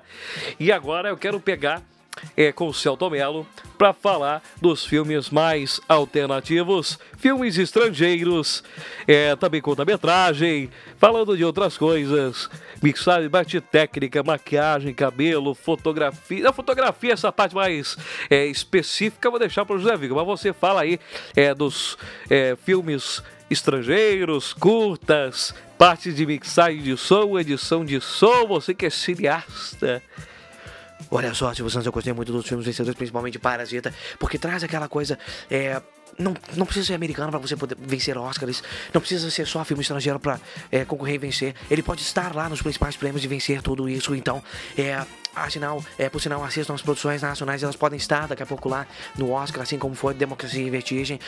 E 0.60 0.70
agora 0.70 1.08
eu 1.08 1.16
quero 1.16 1.40
pegar 1.40 1.82
é, 2.36 2.52
com 2.52 2.68
o 2.68 2.72
Celto 2.72 3.10
Melo 3.10 3.44
para 3.76 3.92
falar 3.92 4.40
dos 4.62 4.84
filmes 4.84 5.28
mais 5.28 5.80
alternativos, 5.88 7.00
filmes 7.18 7.58
estrangeiros, 7.58 8.62
é, 9.08 9.34
também 9.34 9.60
conta-metragem, 9.60 10.70
falando 10.98 11.36
de 11.36 11.44
outras 11.44 11.76
coisas, 11.76 12.48
mixagem, 12.80 13.28
parte 13.28 13.60
técnica, 13.60 14.22
maquiagem, 14.22 14.94
cabelo, 14.94 15.52
fotografia. 15.56 16.48
A 16.48 16.52
fotografia, 16.52 17.14
essa 17.14 17.32
parte 17.32 17.56
mais 17.56 17.96
é, 18.30 18.46
específica, 18.46 19.28
vou 19.28 19.40
deixar 19.40 19.64
para 19.64 19.74
o 19.74 19.80
José 19.80 19.96
Vigo, 19.96 20.14
mas 20.14 20.24
você 20.24 20.52
fala 20.52 20.82
aí 20.82 21.00
é, 21.34 21.52
dos 21.52 21.98
é, 22.30 22.56
filmes 22.64 23.20
estrangeiros, 23.54 24.52
curtas, 24.52 25.54
partes 25.78 26.14
de 26.14 26.26
mixagem 26.26 26.82
de 26.82 26.96
som, 26.96 27.38
edição 27.38 27.84
de 27.84 28.00
som, 28.00 28.46
você 28.46 28.74
que 28.74 28.86
é 28.86 28.90
cineasta. 28.90 30.02
Olha 31.10 31.32
só, 31.34 31.52
Silvio 31.54 31.70
Santos, 31.70 31.86
eu 31.86 31.92
gostei 31.92 32.12
muito 32.12 32.32
dos 32.32 32.46
filmes 32.46 32.66
vencedores, 32.66 32.96
principalmente 32.96 33.38
Parasita, 33.38 33.94
porque 34.18 34.38
traz 34.38 34.64
aquela 34.64 34.88
coisa. 34.88 35.18
É, 35.50 35.80
não, 36.18 36.34
não 36.56 36.64
precisa 36.64 36.86
ser 36.86 36.94
americano 36.94 37.30
para 37.30 37.40
você 37.40 37.56
poder 37.56 37.76
vencer 37.78 38.16
Oscars, 38.16 38.62
não 38.92 39.00
precisa 39.00 39.30
ser 39.30 39.46
só 39.46 39.64
filme 39.64 39.82
estrangeiro 39.82 40.20
para 40.20 40.40
é, 40.70 40.84
concorrer 40.84 41.16
e 41.16 41.18
vencer. 41.18 41.54
Ele 41.70 41.82
pode 41.82 42.02
estar 42.02 42.34
lá 42.34 42.48
nos 42.48 42.62
principais 42.62 42.96
prêmios 42.96 43.24
e 43.24 43.28
vencer 43.28 43.62
tudo 43.62 43.88
isso. 43.88 44.14
Então, 44.14 44.42
é, 44.76 45.04
Afinal, 45.34 45.84
é, 45.98 46.08
por 46.08 46.20
sinal, 46.20 46.44
assistam 46.44 46.74
as 46.74 46.82
produções 46.82 47.22
nacionais, 47.22 47.62
elas 47.62 47.76
podem 47.76 47.96
estar 47.96 48.28
daqui 48.28 48.42
a 48.42 48.46
pouco 48.46 48.68
lá 48.68 48.86
no 49.16 49.32
Oscar, 49.32 49.62
assim 49.62 49.78
como 49.78 49.94
foi 49.94 50.14
Democracia 50.14 50.62
e 50.62 50.70
Vertigem. 50.70 51.18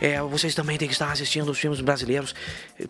É, 0.00 0.20
vocês 0.22 0.54
também 0.54 0.78
têm 0.78 0.88
que 0.88 0.94
estar 0.94 1.10
assistindo 1.10 1.50
os 1.50 1.58
filmes 1.58 1.80
brasileiros. 1.80 2.34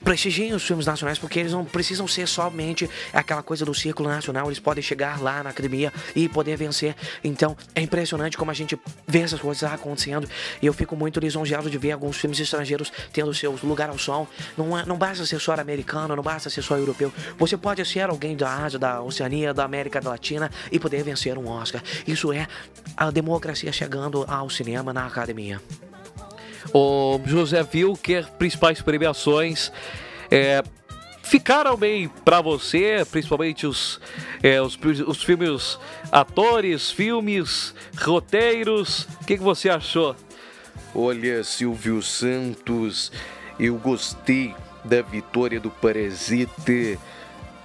Prestigiem 0.04 0.52
os 0.52 0.64
filmes 0.64 0.86
nacionais, 0.86 1.18
porque 1.18 1.40
eles 1.40 1.52
não 1.52 1.64
precisam 1.64 2.06
ser 2.06 2.26
somente 2.26 2.88
aquela 3.12 3.42
coisa 3.42 3.64
do 3.64 3.74
círculo 3.74 4.08
nacional, 4.08 4.46
eles 4.46 4.60
podem 4.60 4.82
chegar 4.82 5.20
lá 5.20 5.42
na 5.42 5.50
academia 5.50 5.92
e 6.14 6.28
poder 6.28 6.56
vencer. 6.56 6.94
Então, 7.22 7.56
é 7.74 7.80
impressionante 7.80 8.36
como 8.36 8.50
a 8.50 8.54
gente 8.54 8.78
vê 9.06 9.20
essas 9.20 9.40
coisas 9.40 9.64
acontecendo. 9.64 10.28
E 10.62 10.66
eu 10.66 10.72
fico 10.72 10.96
muito 10.96 11.18
lisonjeado 11.18 11.68
de 11.68 11.78
ver 11.78 11.92
alguns 11.92 12.16
filmes 12.16 12.38
estrangeiros 12.38 12.92
tendo 13.12 13.32
seu 13.34 13.58
lugar 13.62 13.88
ao 13.88 13.98
sol. 13.98 14.28
Não, 14.56 14.78
é, 14.78 14.86
não 14.86 14.96
basta 14.96 15.26
ser 15.26 15.40
só 15.40 15.54
americano, 15.54 16.14
não 16.14 16.22
basta 16.22 16.48
ser 16.48 16.62
só 16.62 16.76
europeu. 16.76 17.12
Você 17.38 17.56
pode 17.56 17.84
ser 17.84 18.08
alguém 18.08 18.36
da 18.36 18.64
Ásia, 18.64 18.78
da 18.78 19.02
Oceania, 19.02 19.52
da 19.52 19.64
América 19.64 20.00
Latina 20.02 20.50
e 20.70 20.78
poder 20.78 21.02
vencer 21.02 21.36
um 21.38 21.48
Oscar. 21.48 21.82
Isso 22.06 22.32
é 22.32 22.46
a 22.96 23.10
democracia 23.10 23.72
chegando 23.72 24.24
ao 24.28 24.48
cinema 24.50 24.92
na 24.92 25.06
academia. 25.06 25.60
O 26.72 27.20
José 27.24 27.62
viu 27.62 27.94
que 27.96 28.16
as 28.16 28.28
principais 28.28 28.80
premiações 28.80 29.72
é, 30.30 30.62
ficaram 31.22 31.76
bem 31.76 32.08
para 32.24 32.40
você, 32.40 33.06
principalmente 33.10 33.66
os, 33.66 34.00
é, 34.42 34.60
os, 34.60 34.78
os 35.06 35.22
filmes, 35.22 35.78
atores, 36.10 36.90
filmes, 36.90 37.74
roteiros. 37.98 39.06
O 39.22 39.24
que, 39.24 39.36
que 39.36 39.42
você 39.42 39.68
achou? 39.68 40.14
Olha, 40.94 41.44
Silvio 41.44 42.02
Santos, 42.02 43.12
eu 43.58 43.76
gostei 43.76 44.54
da 44.84 45.02
vitória 45.02 45.60
do 45.60 45.70
Parasite 45.70 46.98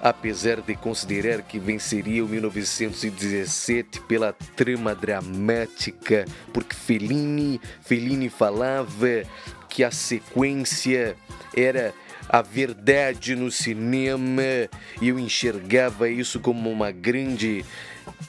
apesar 0.05 0.61
de 0.61 0.75
considerar 0.75 1.41
que 1.41 1.57
venceria 1.57 2.23
o 2.23 2.29
1917 2.29 4.01
pela 4.01 4.33
trama 4.55 4.93
dramática, 4.93 6.25
porque 6.53 6.75
Fellini, 6.75 7.59
Fellini 7.81 8.29
falava 8.29 9.23
que 9.67 9.83
a 9.83 9.89
sequência 9.89 11.15
era 11.57 11.91
a 12.29 12.43
verdade 12.43 13.35
no 13.35 13.49
cinema 13.49 14.43
e 15.01 15.09
eu 15.09 15.17
enxergava 15.17 16.07
isso 16.07 16.39
como 16.39 16.69
uma 16.69 16.91
grande 16.91 17.65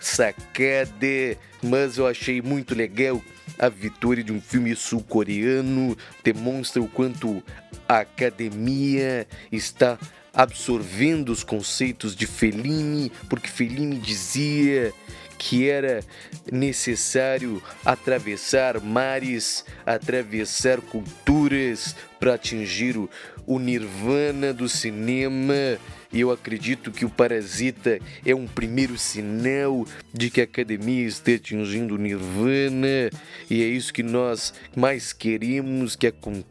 sacada, 0.01 1.37
mas 1.63 1.99
eu 1.99 2.07
achei 2.07 2.41
muito 2.41 2.75
legal 2.75 3.21
a 3.59 3.69
vitória 3.69 4.25
de 4.25 4.33
um 4.33 4.41
filme 4.41 4.75
sul-coreano, 4.75 5.95
demonstra 6.25 6.81
o 6.81 6.89
quanto 6.89 7.43
a 7.87 7.99
academia 7.99 9.27
está 9.53 9.99
absorvendo 10.37 11.31
os 11.31 11.43
conceitos 11.43 12.15
de 12.15 12.27
Fellini, 12.27 13.11
porque 13.29 13.49
Fellini 13.49 13.97
dizia 13.97 14.93
que 15.39 15.69
era 15.69 16.03
necessário 16.51 17.63
atravessar 17.85 18.81
mares, 18.81 19.65
atravessar 19.85 20.81
culturas 20.81 21.97
para 22.19 22.35
atingir 22.35 22.97
o, 22.97 23.09
o 23.47 23.59
nirvana 23.59 24.53
do 24.53 24.69
cinema. 24.69 25.79
E 26.13 26.21
eu 26.21 26.31
acredito 26.31 26.91
que 26.91 27.05
o 27.05 27.11
Parasita 27.11 27.99
é 28.25 28.35
um 28.35 28.47
primeiro 28.47 28.97
sinal 28.97 29.87
de 30.13 30.31
que 30.31 30.41
a 30.41 30.45
academia 30.45 31.07
está 31.07 31.33
atingindo 31.33 31.95
o 31.95 31.99
nirvana, 31.99 33.11
e 33.51 33.63
é 33.63 33.67
isso 33.67 33.93
que 33.93 34.03
nós 34.03 34.55
mais 34.75 35.13
queremos 35.13 35.97
que 35.97 36.07
aconteça. 36.07 36.47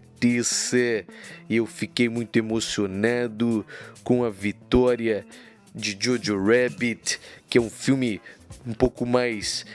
Eu 1.50 1.66
fiquei 1.66 2.10
muito 2.10 2.38
emocionado 2.38 3.66
com 4.04 4.24
a 4.24 4.30
vitória 4.30 5.26
de 5.74 5.98
Jojo 6.00 6.38
Rabbit, 6.38 7.20
que 7.50 7.58
é 7.58 7.62
um 7.62 7.70
filme 7.70 8.22
um 8.66 8.74
pouco 8.74 9.06
mais 9.06 9.66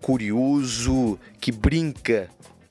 curioso, 0.00 1.18
que 1.40 1.50
brinca 1.50 2.28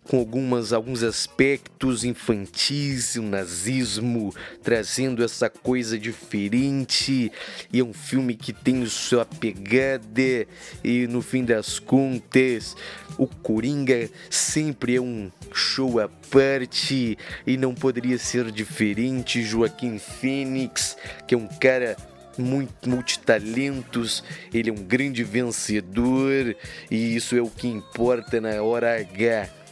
com 0.08 0.18
algumas, 0.18 0.74
alguns 0.74 1.04
aspectos 1.04 2.04
infantis, 2.04 3.16
o 3.16 3.22
nazismo, 3.22 4.34
trazendo 4.62 5.24
essa 5.24 5.50
coisa 5.50 5.98
diferente. 5.98 7.32
E 7.72 7.80
é 7.80 7.84
um 7.84 7.94
filme 7.94 8.36
que 8.36 8.52
tem 8.52 8.86
sua 8.86 9.26
pegada, 9.26 10.48
e 10.84 11.08
no 11.08 11.22
fim 11.22 11.46
das 11.46 11.80
contas, 11.80 12.76
o 13.18 13.28
Coringa 13.28 14.10
sempre 14.30 14.96
é 14.96 15.02
um 15.02 15.32
show 15.54 16.00
à 16.00 16.10
parte 16.30 17.18
e 17.46 17.58
não 17.58 17.74
poderia 17.74 18.18
ser 18.18 18.52
diferente. 18.52 19.44
Joaquim 19.44 20.00
Fênix, 20.00 20.98
que 21.28 21.36
é 21.36 21.38
um 21.38 21.48
cara 21.48 21.96
muito 22.38 22.90
multitalentos, 22.90 24.24
ele 24.54 24.70
é 24.70 24.74
um 24.74 24.84
grande 24.84 25.24
vencedor 25.24 26.56
e 26.90 27.16
isso 27.16 27.36
é 27.36 27.42
o 27.42 27.50
que 27.50 27.68
importa 27.68 28.42
na 28.42 28.62
hora 28.62 29.00
H. 29.00 29.63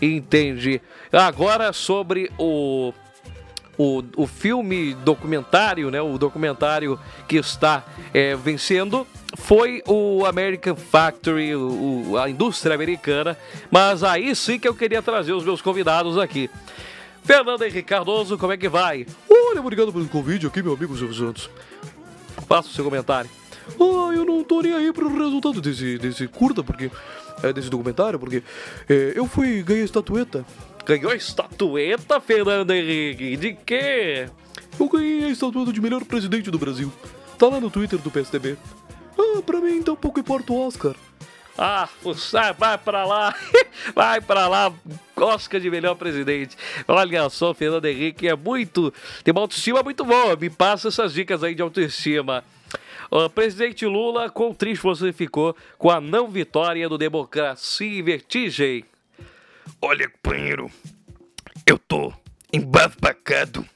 Entendi. 0.00 0.80
Agora 1.12 1.72
sobre 1.72 2.30
o, 2.38 2.92
o, 3.76 4.02
o 4.16 4.26
filme 4.26 4.94
documentário, 4.94 5.90
né? 5.90 6.00
O 6.00 6.18
documentário 6.18 6.98
que 7.28 7.36
está 7.36 7.84
é, 8.12 8.34
vencendo 8.36 9.06
foi 9.36 9.82
o 9.86 10.24
American 10.26 10.76
Factory, 10.76 11.54
o, 11.54 12.16
a 12.18 12.28
indústria 12.28 12.74
americana. 12.74 13.36
Mas 13.70 14.02
aí 14.02 14.34
sim 14.34 14.58
que 14.58 14.68
eu 14.68 14.74
queria 14.74 15.02
trazer 15.02 15.32
os 15.32 15.44
meus 15.44 15.62
convidados 15.62 16.18
aqui. 16.18 16.50
Fernando 17.22 17.62
Henrique 17.62 17.82
Cardoso, 17.82 18.38
como 18.38 18.52
é 18.52 18.56
que 18.56 18.68
vai? 18.68 19.06
Olha, 19.28 19.60
obrigado 19.60 19.92
pelo 19.92 20.08
convite 20.08 20.46
aqui, 20.46 20.62
meu 20.62 20.74
amigo 20.74 20.96
Silvio 20.96 21.14
Santos. 21.14 21.50
Faça 22.48 22.68
o 22.68 22.72
seu 22.72 22.84
comentário. 22.84 23.30
Ah, 23.78 24.14
eu 24.14 24.24
não 24.24 24.42
tô 24.42 24.62
nem 24.62 24.72
aí 24.74 24.92
pro 24.92 25.08
resultado 25.08 25.60
desse, 25.60 25.98
desse 25.98 26.26
curta, 26.26 26.62
porque. 26.62 26.90
É, 27.42 27.52
desse 27.52 27.70
documentário, 27.70 28.18
porque 28.18 28.42
é, 28.88 29.12
eu 29.14 29.26
fui 29.26 29.62
ganhei 29.62 29.82
a 29.82 29.84
estatueta. 29.86 30.44
Ganhou 30.84 31.10
a 31.10 31.16
estatueta, 31.16 32.20
Fernando 32.20 32.70
Henrique? 32.70 33.36
De 33.36 33.54
quê? 33.54 34.28
Eu 34.78 34.88
ganhei 34.88 35.24
a 35.24 35.28
estatueta 35.28 35.72
de 35.72 35.80
melhor 35.80 36.04
presidente 36.04 36.50
do 36.50 36.58
Brasil. 36.58 36.92
Tá 37.38 37.48
lá 37.48 37.60
no 37.60 37.70
Twitter 37.70 37.98
do 37.98 38.10
PSDB. 38.10 38.56
Ah, 39.18 39.42
pra 39.42 39.60
mim 39.60 39.76
então 39.76 39.96
pouco 39.96 40.20
importa 40.20 40.52
o 40.52 40.66
Oscar. 40.66 40.94
Ah, 41.56 41.88
sai, 42.16 42.54
vai 42.54 42.78
pra 42.78 43.04
lá, 43.04 43.34
vai 43.94 44.20
pra 44.20 44.48
lá, 44.48 44.72
Oscar 45.14 45.60
de 45.60 45.70
melhor 45.70 45.94
presidente. 45.94 46.56
Olha 46.88 47.28
só, 47.28 47.52
Fernando 47.52 47.84
Henrique 47.84 48.26
é 48.26 48.34
muito, 48.34 48.92
tem 49.22 49.32
uma 49.32 49.42
autoestima 49.42 49.82
muito 49.82 50.02
boa, 50.04 50.36
me 50.36 50.48
passa 50.48 50.88
essas 50.88 51.12
dicas 51.12 51.44
aí 51.44 51.54
de 51.54 51.60
autoestima. 51.60 52.42
O 53.10 53.28
presidente 53.28 53.84
Lula, 53.86 54.30
quão 54.30 54.54
triste 54.54 54.82
você 54.82 55.12
ficou 55.12 55.56
com 55.76 55.90
a 55.90 56.00
não 56.00 56.28
vitória 56.28 56.88
do 56.88 56.96
Democracia 56.96 57.98
em 57.98 58.04
Vertigem? 58.04 58.84
Olha, 59.82 60.08
companheiro, 60.08 60.70
eu 61.66 61.76
tô 61.76 62.12
embasbacado 62.52 63.66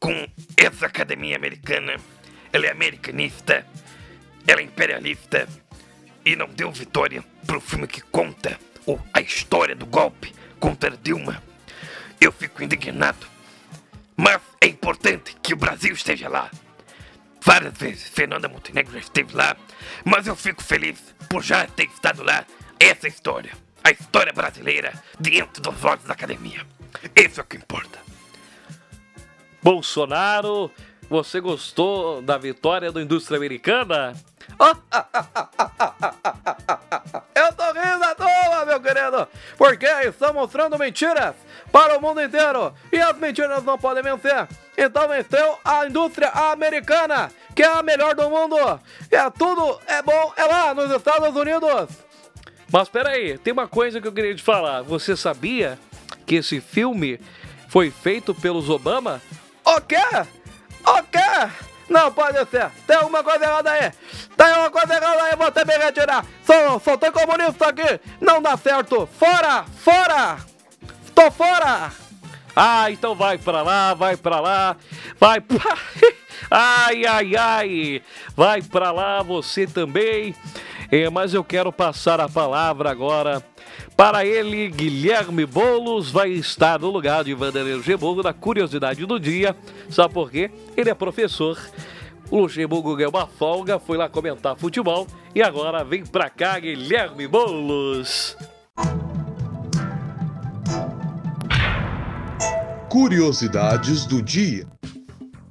com 0.00 0.26
essa 0.56 0.86
academia 0.86 1.36
americana. 1.36 1.96
Ela 2.50 2.64
é 2.64 2.70
americanista, 2.70 3.66
ela 4.46 4.62
é 4.62 4.64
imperialista 4.64 5.46
e 6.24 6.34
não 6.34 6.48
deu 6.48 6.72
vitória 6.72 7.22
pro 7.46 7.60
filme 7.60 7.86
que 7.86 8.00
conta 8.00 8.58
ou 8.86 8.98
a 9.12 9.20
história 9.20 9.76
do 9.76 9.84
golpe 9.84 10.32
contra 10.58 10.96
Dilma. 10.96 11.42
Eu 12.18 12.32
fico 12.32 12.62
indignado, 12.62 13.26
mas 14.16 14.40
é 14.62 14.66
importante 14.66 15.36
que 15.42 15.52
o 15.52 15.58
Brasil 15.58 15.92
esteja 15.92 16.26
lá. 16.30 16.50
Várias 17.46 17.72
vezes 17.74 18.08
Fernanda 18.08 18.48
Montenegro 18.48 18.94
já 18.94 18.98
esteve 18.98 19.36
lá, 19.36 19.56
mas 20.04 20.26
eu 20.26 20.34
fico 20.34 20.60
feliz 20.60 21.14
por 21.30 21.44
já 21.44 21.64
ter 21.64 21.84
estado 21.84 22.24
lá. 22.24 22.44
Essa 22.80 23.06
história, 23.06 23.52
a 23.84 23.92
história 23.92 24.32
brasileira 24.32 24.92
dentro 25.20 25.62
dos 25.62 25.84
olhos 25.84 26.02
da 26.02 26.12
academia. 26.12 26.66
Isso 27.14 27.38
é 27.38 27.44
o 27.44 27.46
que 27.46 27.56
importa. 27.56 28.00
Bolsonaro, 29.62 30.72
você 31.08 31.38
gostou 31.38 32.20
da 32.20 32.36
vitória 32.36 32.90
do 32.90 33.00
Indústria 33.00 33.36
Americana? 33.36 34.12
Eu 37.32 37.52
tô 37.52 37.72
rindo 37.72 38.04
à 38.04 38.14
toa, 38.16 38.64
meu 38.66 38.80
querido, 38.80 39.28
porque 39.56 39.86
estão 39.86 40.34
mostrando 40.34 40.76
mentiras 40.76 41.36
para 41.70 41.96
o 41.96 42.02
mundo 42.02 42.20
inteiro 42.20 42.74
e 42.92 42.98
as 42.98 43.16
mentiras 43.16 43.62
não 43.62 43.78
podem 43.78 44.02
vencer. 44.02 44.48
Então 44.76 45.08
venceu 45.08 45.58
a 45.64 45.86
indústria 45.86 46.28
americana, 46.28 47.30
que 47.54 47.62
é 47.62 47.66
a 47.66 47.82
melhor 47.82 48.14
do 48.14 48.28
mundo. 48.28 48.56
É 49.10 49.30
tudo 49.30 49.80
é 49.86 50.02
bom 50.02 50.32
é 50.36 50.44
lá 50.44 50.74
nos 50.74 50.90
Estados 50.90 51.34
Unidos. 51.34 51.88
Mas 52.70 52.88
peraí, 52.88 53.38
tem 53.38 53.52
uma 53.52 53.68
coisa 53.68 54.00
que 54.00 54.08
eu 54.08 54.12
queria 54.12 54.34
te 54.34 54.42
falar. 54.42 54.82
Você 54.82 55.16
sabia 55.16 55.78
que 56.26 56.34
esse 56.36 56.60
filme 56.60 57.20
foi 57.68 57.90
feito 57.90 58.34
pelos 58.34 58.68
Obama? 58.68 59.22
O 59.64 59.80
quê? 59.80 59.96
O 60.84 61.02
quê? 61.04 61.50
Não 61.88 62.12
pode 62.12 62.38
ser. 62.50 62.70
Tem 62.86 62.96
alguma 62.96 63.22
coisa 63.22 63.44
errada 63.44 63.70
aí. 63.70 63.92
Tem 64.36 64.46
alguma 64.48 64.70
coisa 64.70 64.94
errada 64.94 65.22
aí, 65.22 65.36
vou 65.36 65.52
ter 65.52 65.66
me 65.66 65.76
retirar. 65.78 66.26
Sou, 66.44 66.80
sou 66.80 66.98
tão 66.98 67.12
comunista 67.12 67.68
aqui. 67.68 68.00
Não 68.20 68.42
dá 68.42 68.56
certo. 68.56 69.08
Fora, 69.18 69.64
fora. 69.78 70.38
Tô 71.14 71.30
fora. 71.30 72.05
Ah, 72.58 72.90
então 72.90 73.14
vai 73.14 73.36
pra 73.36 73.60
lá, 73.60 73.92
vai 73.92 74.16
pra 74.16 74.40
lá, 74.40 74.76
vai 75.20 75.42
pra... 75.42 75.76
Ai, 76.50 77.04
ai, 77.06 77.34
ai, 77.34 78.02
vai 78.36 78.62
pra 78.62 78.92
lá 78.92 79.22
você 79.22 79.66
também. 79.66 80.34
É, 80.92 81.10
mas 81.10 81.34
eu 81.34 81.42
quero 81.42 81.72
passar 81.72 82.20
a 82.20 82.28
palavra 82.28 82.90
agora 82.90 83.42
para 83.96 84.24
ele, 84.24 84.68
Guilherme 84.68 85.44
Boulos 85.46 86.10
vai 86.10 86.30
estar 86.30 86.78
no 86.78 86.90
lugar 86.90 87.24
de 87.24 87.34
Vanderlei 87.34 87.74
Luxemburgo 87.74 88.22
na 88.22 88.32
curiosidade 88.32 89.04
do 89.06 89.18
dia. 89.18 89.56
Sabe 89.88 90.14
por 90.14 90.30
quê? 90.30 90.50
Ele 90.76 90.90
é 90.90 90.94
professor. 90.94 91.58
O 92.30 92.40
Luxemburgo 92.40 92.94
ganhou 92.94 93.10
uma 93.10 93.26
folga, 93.26 93.78
foi 93.78 93.96
lá 93.96 94.08
comentar 94.08 94.56
futebol 94.56 95.06
e 95.34 95.42
agora 95.42 95.82
vem 95.82 96.04
pra 96.04 96.28
cá 96.28 96.58
Guilherme 96.58 97.26
Boulos. 97.26 98.36
Curiosidades 102.98 104.06
do 104.06 104.22
dia. 104.22 104.66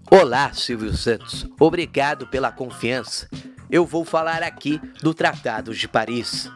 Olá, 0.10 0.51
Silvio 0.51 0.97
Santos. 0.97 1.45
Obrigado 1.60 2.25
pela 2.25 2.51
confiança. 2.51 3.29
Eu 3.69 3.86
vou 3.86 4.03
falar 4.03 4.41
aqui 4.41 4.81
do 5.03 5.13
Tratado 5.13 5.71
de 5.71 5.88
Paris. 5.88 6.49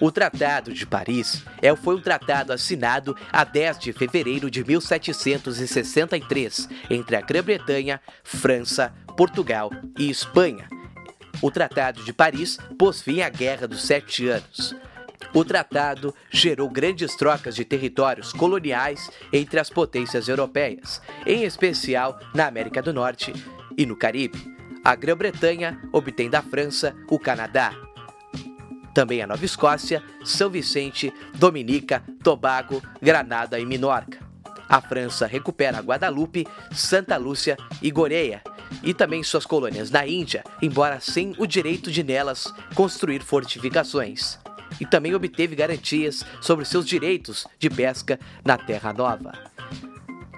O 0.00 0.12
Tratado 0.12 0.72
de 0.72 0.86
Paris 0.86 1.42
é, 1.60 1.74
foi 1.74 1.96
um 1.96 2.00
tratado 2.00 2.52
assinado 2.52 3.16
a 3.32 3.42
10 3.42 3.80
de 3.80 3.92
fevereiro 3.92 4.48
de 4.48 4.62
1763 4.62 6.68
entre 6.90 7.16
a 7.16 7.22
Grã-Bretanha, 7.22 8.00
França, 8.22 8.94
Portugal 9.16 9.68
e 9.98 10.08
Espanha. 10.08 10.68
O 11.42 11.50
Tratado 11.50 12.04
de 12.04 12.12
Paris 12.12 12.56
pôs 12.78 13.02
fim 13.02 13.20
à 13.20 13.28
Guerra 13.28 13.66
dos 13.66 13.82
Sete 13.82 14.28
Anos. 14.28 14.76
O 15.34 15.44
tratado 15.44 16.14
gerou 16.30 16.68
grandes 16.68 17.14
trocas 17.16 17.54
de 17.54 17.64
territórios 17.64 18.32
coloniais 18.32 19.10
entre 19.32 19.58
as 19.58 19.70
potências 19.70 20.28
europeias, 20.28 21.00
em 21.26 21.44
especial 21.44 22.18
na 22.34 22.46
América 22.46 22.82
do 22.82 22.92
Norte 22.92 23.32
e 23.76 23.84
no 23.86 23.96
Caribe. 23.96 24.38
A 24.84 24.94
Grã-Bretanha 24.94 25.80
obtém 25.92 26.30
da 26.30 26.42
França 26.42 26.94
o 27.10 27.18
Canadá, 27.18 27.74
também 28.96 29.20
a 29.20 29.26
Nova 29.26 29.44
Escócia, 29.44 30.02
São 30.24 30.48
Vicente, 30.48 31.12
Dominica, 31.34 32.02
Tobago, 32.22 32.82
Granada 33.02 33.60
e 33.60 33.66
Minorca. 33.66 34.18
A 34.66 34.80
França 34.80 35.26
recupera 35.26 35.80
Guadalupe, 35.80 36.46
Santa 36.72 37.18
Lúcia 37.18 37.58
e 37.82 37.90
Goreia, 37.90 38.40
e 38.82 38.94
também 38.94 39.22
suas 39.22 39.44
colônias 39.44 39.90
na 39.90 40.06
Índia, 40.06 40.42
embora 40.62 40.98
sem 40.98 41.34
o 41.36 41.46
direito 41.46 41.90
de 41.90 42.02
nelas 42.02 42.50
construir 42.74 43.22
fortificações. 43.22 44.38
E 44.80 44.86
também 44.86 45.14
obteve 45.14 45.54
garantias 45.54 46.24
sobre 46.40 46.64
seus 46.64 46.86
direitos 46.86 47.46
de 47.58 47.70
pesca 47.70 48.18
na 48.44 48.58
Terra 48.58 48.92
Nova, 48.92 49.32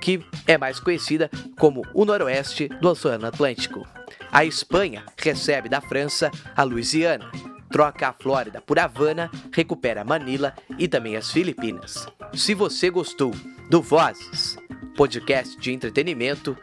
que 0.00 0.24
é 0.46 0.56
mais 0.56 0.78
conhecida 0.80 1.30
como 1.58 1.82
o 1.92 2.04
Noroeste 2.04 2.68
do 2.80 2.88
Oceano 2.88 3.26
Atlântico. 3.26 3.86
A 4.30 4.44
Espanha 4.44 5.04
recebe 5.16 5.68
da 5.68 5.80
França 5.80 6.30
a 6.54 6.62
Louisiana, 6.62 7.30
troca 7.70 8.08
a 8.08 8.12
Flórida 8.12 8.60
por 8.60 8.78
Havana, 8.78 9.30
recupera 9.52 10.04
Manila 10.04 10.54
e 10.78 10.86
também 10.86 11.16
as 11.16 11.30
Filipinas. 11.30 12.06
Se 12.34 12.54
você 12.54 12.90
gostou 12.90 13.34
do 13.68 13.82
Vozes, 13.82 14.56
podcast 14.96 15.58
de 15.58 15.72
entretenimento, 15.72 16.56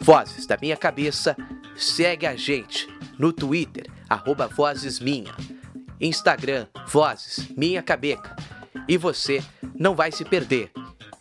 Vozes 0.00 0.46
da 0.46 0.58
Minha 0.60 0.76
Cabeça, 0.76 1.36
segue 1.76 2.26
a 2.26 2.36
gente 2.36 2.88
no 3.18 3.32
Twitter, 3.32 3.86
arroba 4.08 4.46
Vozes 4.46 5.00
Minha, 5.00 5.34
Instagram, 6.00 6.66
Vozes 6.88 7.48
Minha 7.56 7.82
Cabeca. 7.82 8.34
E 8.88 8.96
você 8.96 9.42
não 9.74 9.94
vai 9.94 10.12
se 10.12 10.24
perder. 10.24 10.70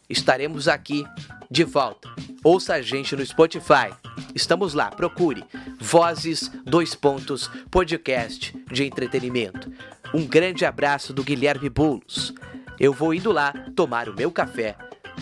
Estaremos 0.10 0.68
aqui 0.68 1.06
de 1.50 1.64
volta. 1.64 2.10
Ouça 2.44 2.76
a 2.76 2.82
gente 2.82 3.16
no 3.16 3.26
Spotify. 3.26 3.94
Estamos 4.34 4.74
lá, 4.74 4.92
procure 4.92 5.44
Vozes, 5.80 6.52
dois 6.64 6.94
pontos, 6.96 7.50
podcast 7.72 8.56
de 8.72 8.84
entretenimento. 8.84 9.72
Um 10.14 10.26
grande 10.26 10.66
abraço 10.66 11.14
do 11.14 11.24
Guilherme 11.24 11.70
Boulos. 11.70 12.34
Eu 12.80 12.94
vou 12.94 13.14
indo 13.14 13.32
lá 13.32 13.54
tomar 13.76 14.10
o 14.10 14.16
meu 14.16 14.32
café 14.32 14.76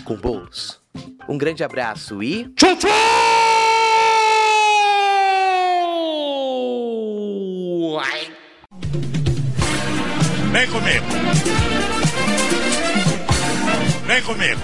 com 0.04 0.16
bolos. 0.16 0.82
Um 1.28 1.38
grande 1.38 1.64
abraço 1.64 2.22
e. 2.22 2.50
Tchau, 2.56 2.76
tchau! 2.76 2.90
Vem 10.54 10.68
comigo. 10.68 11.06
Vem 14.06 14.22
comigo. 14.22 14.62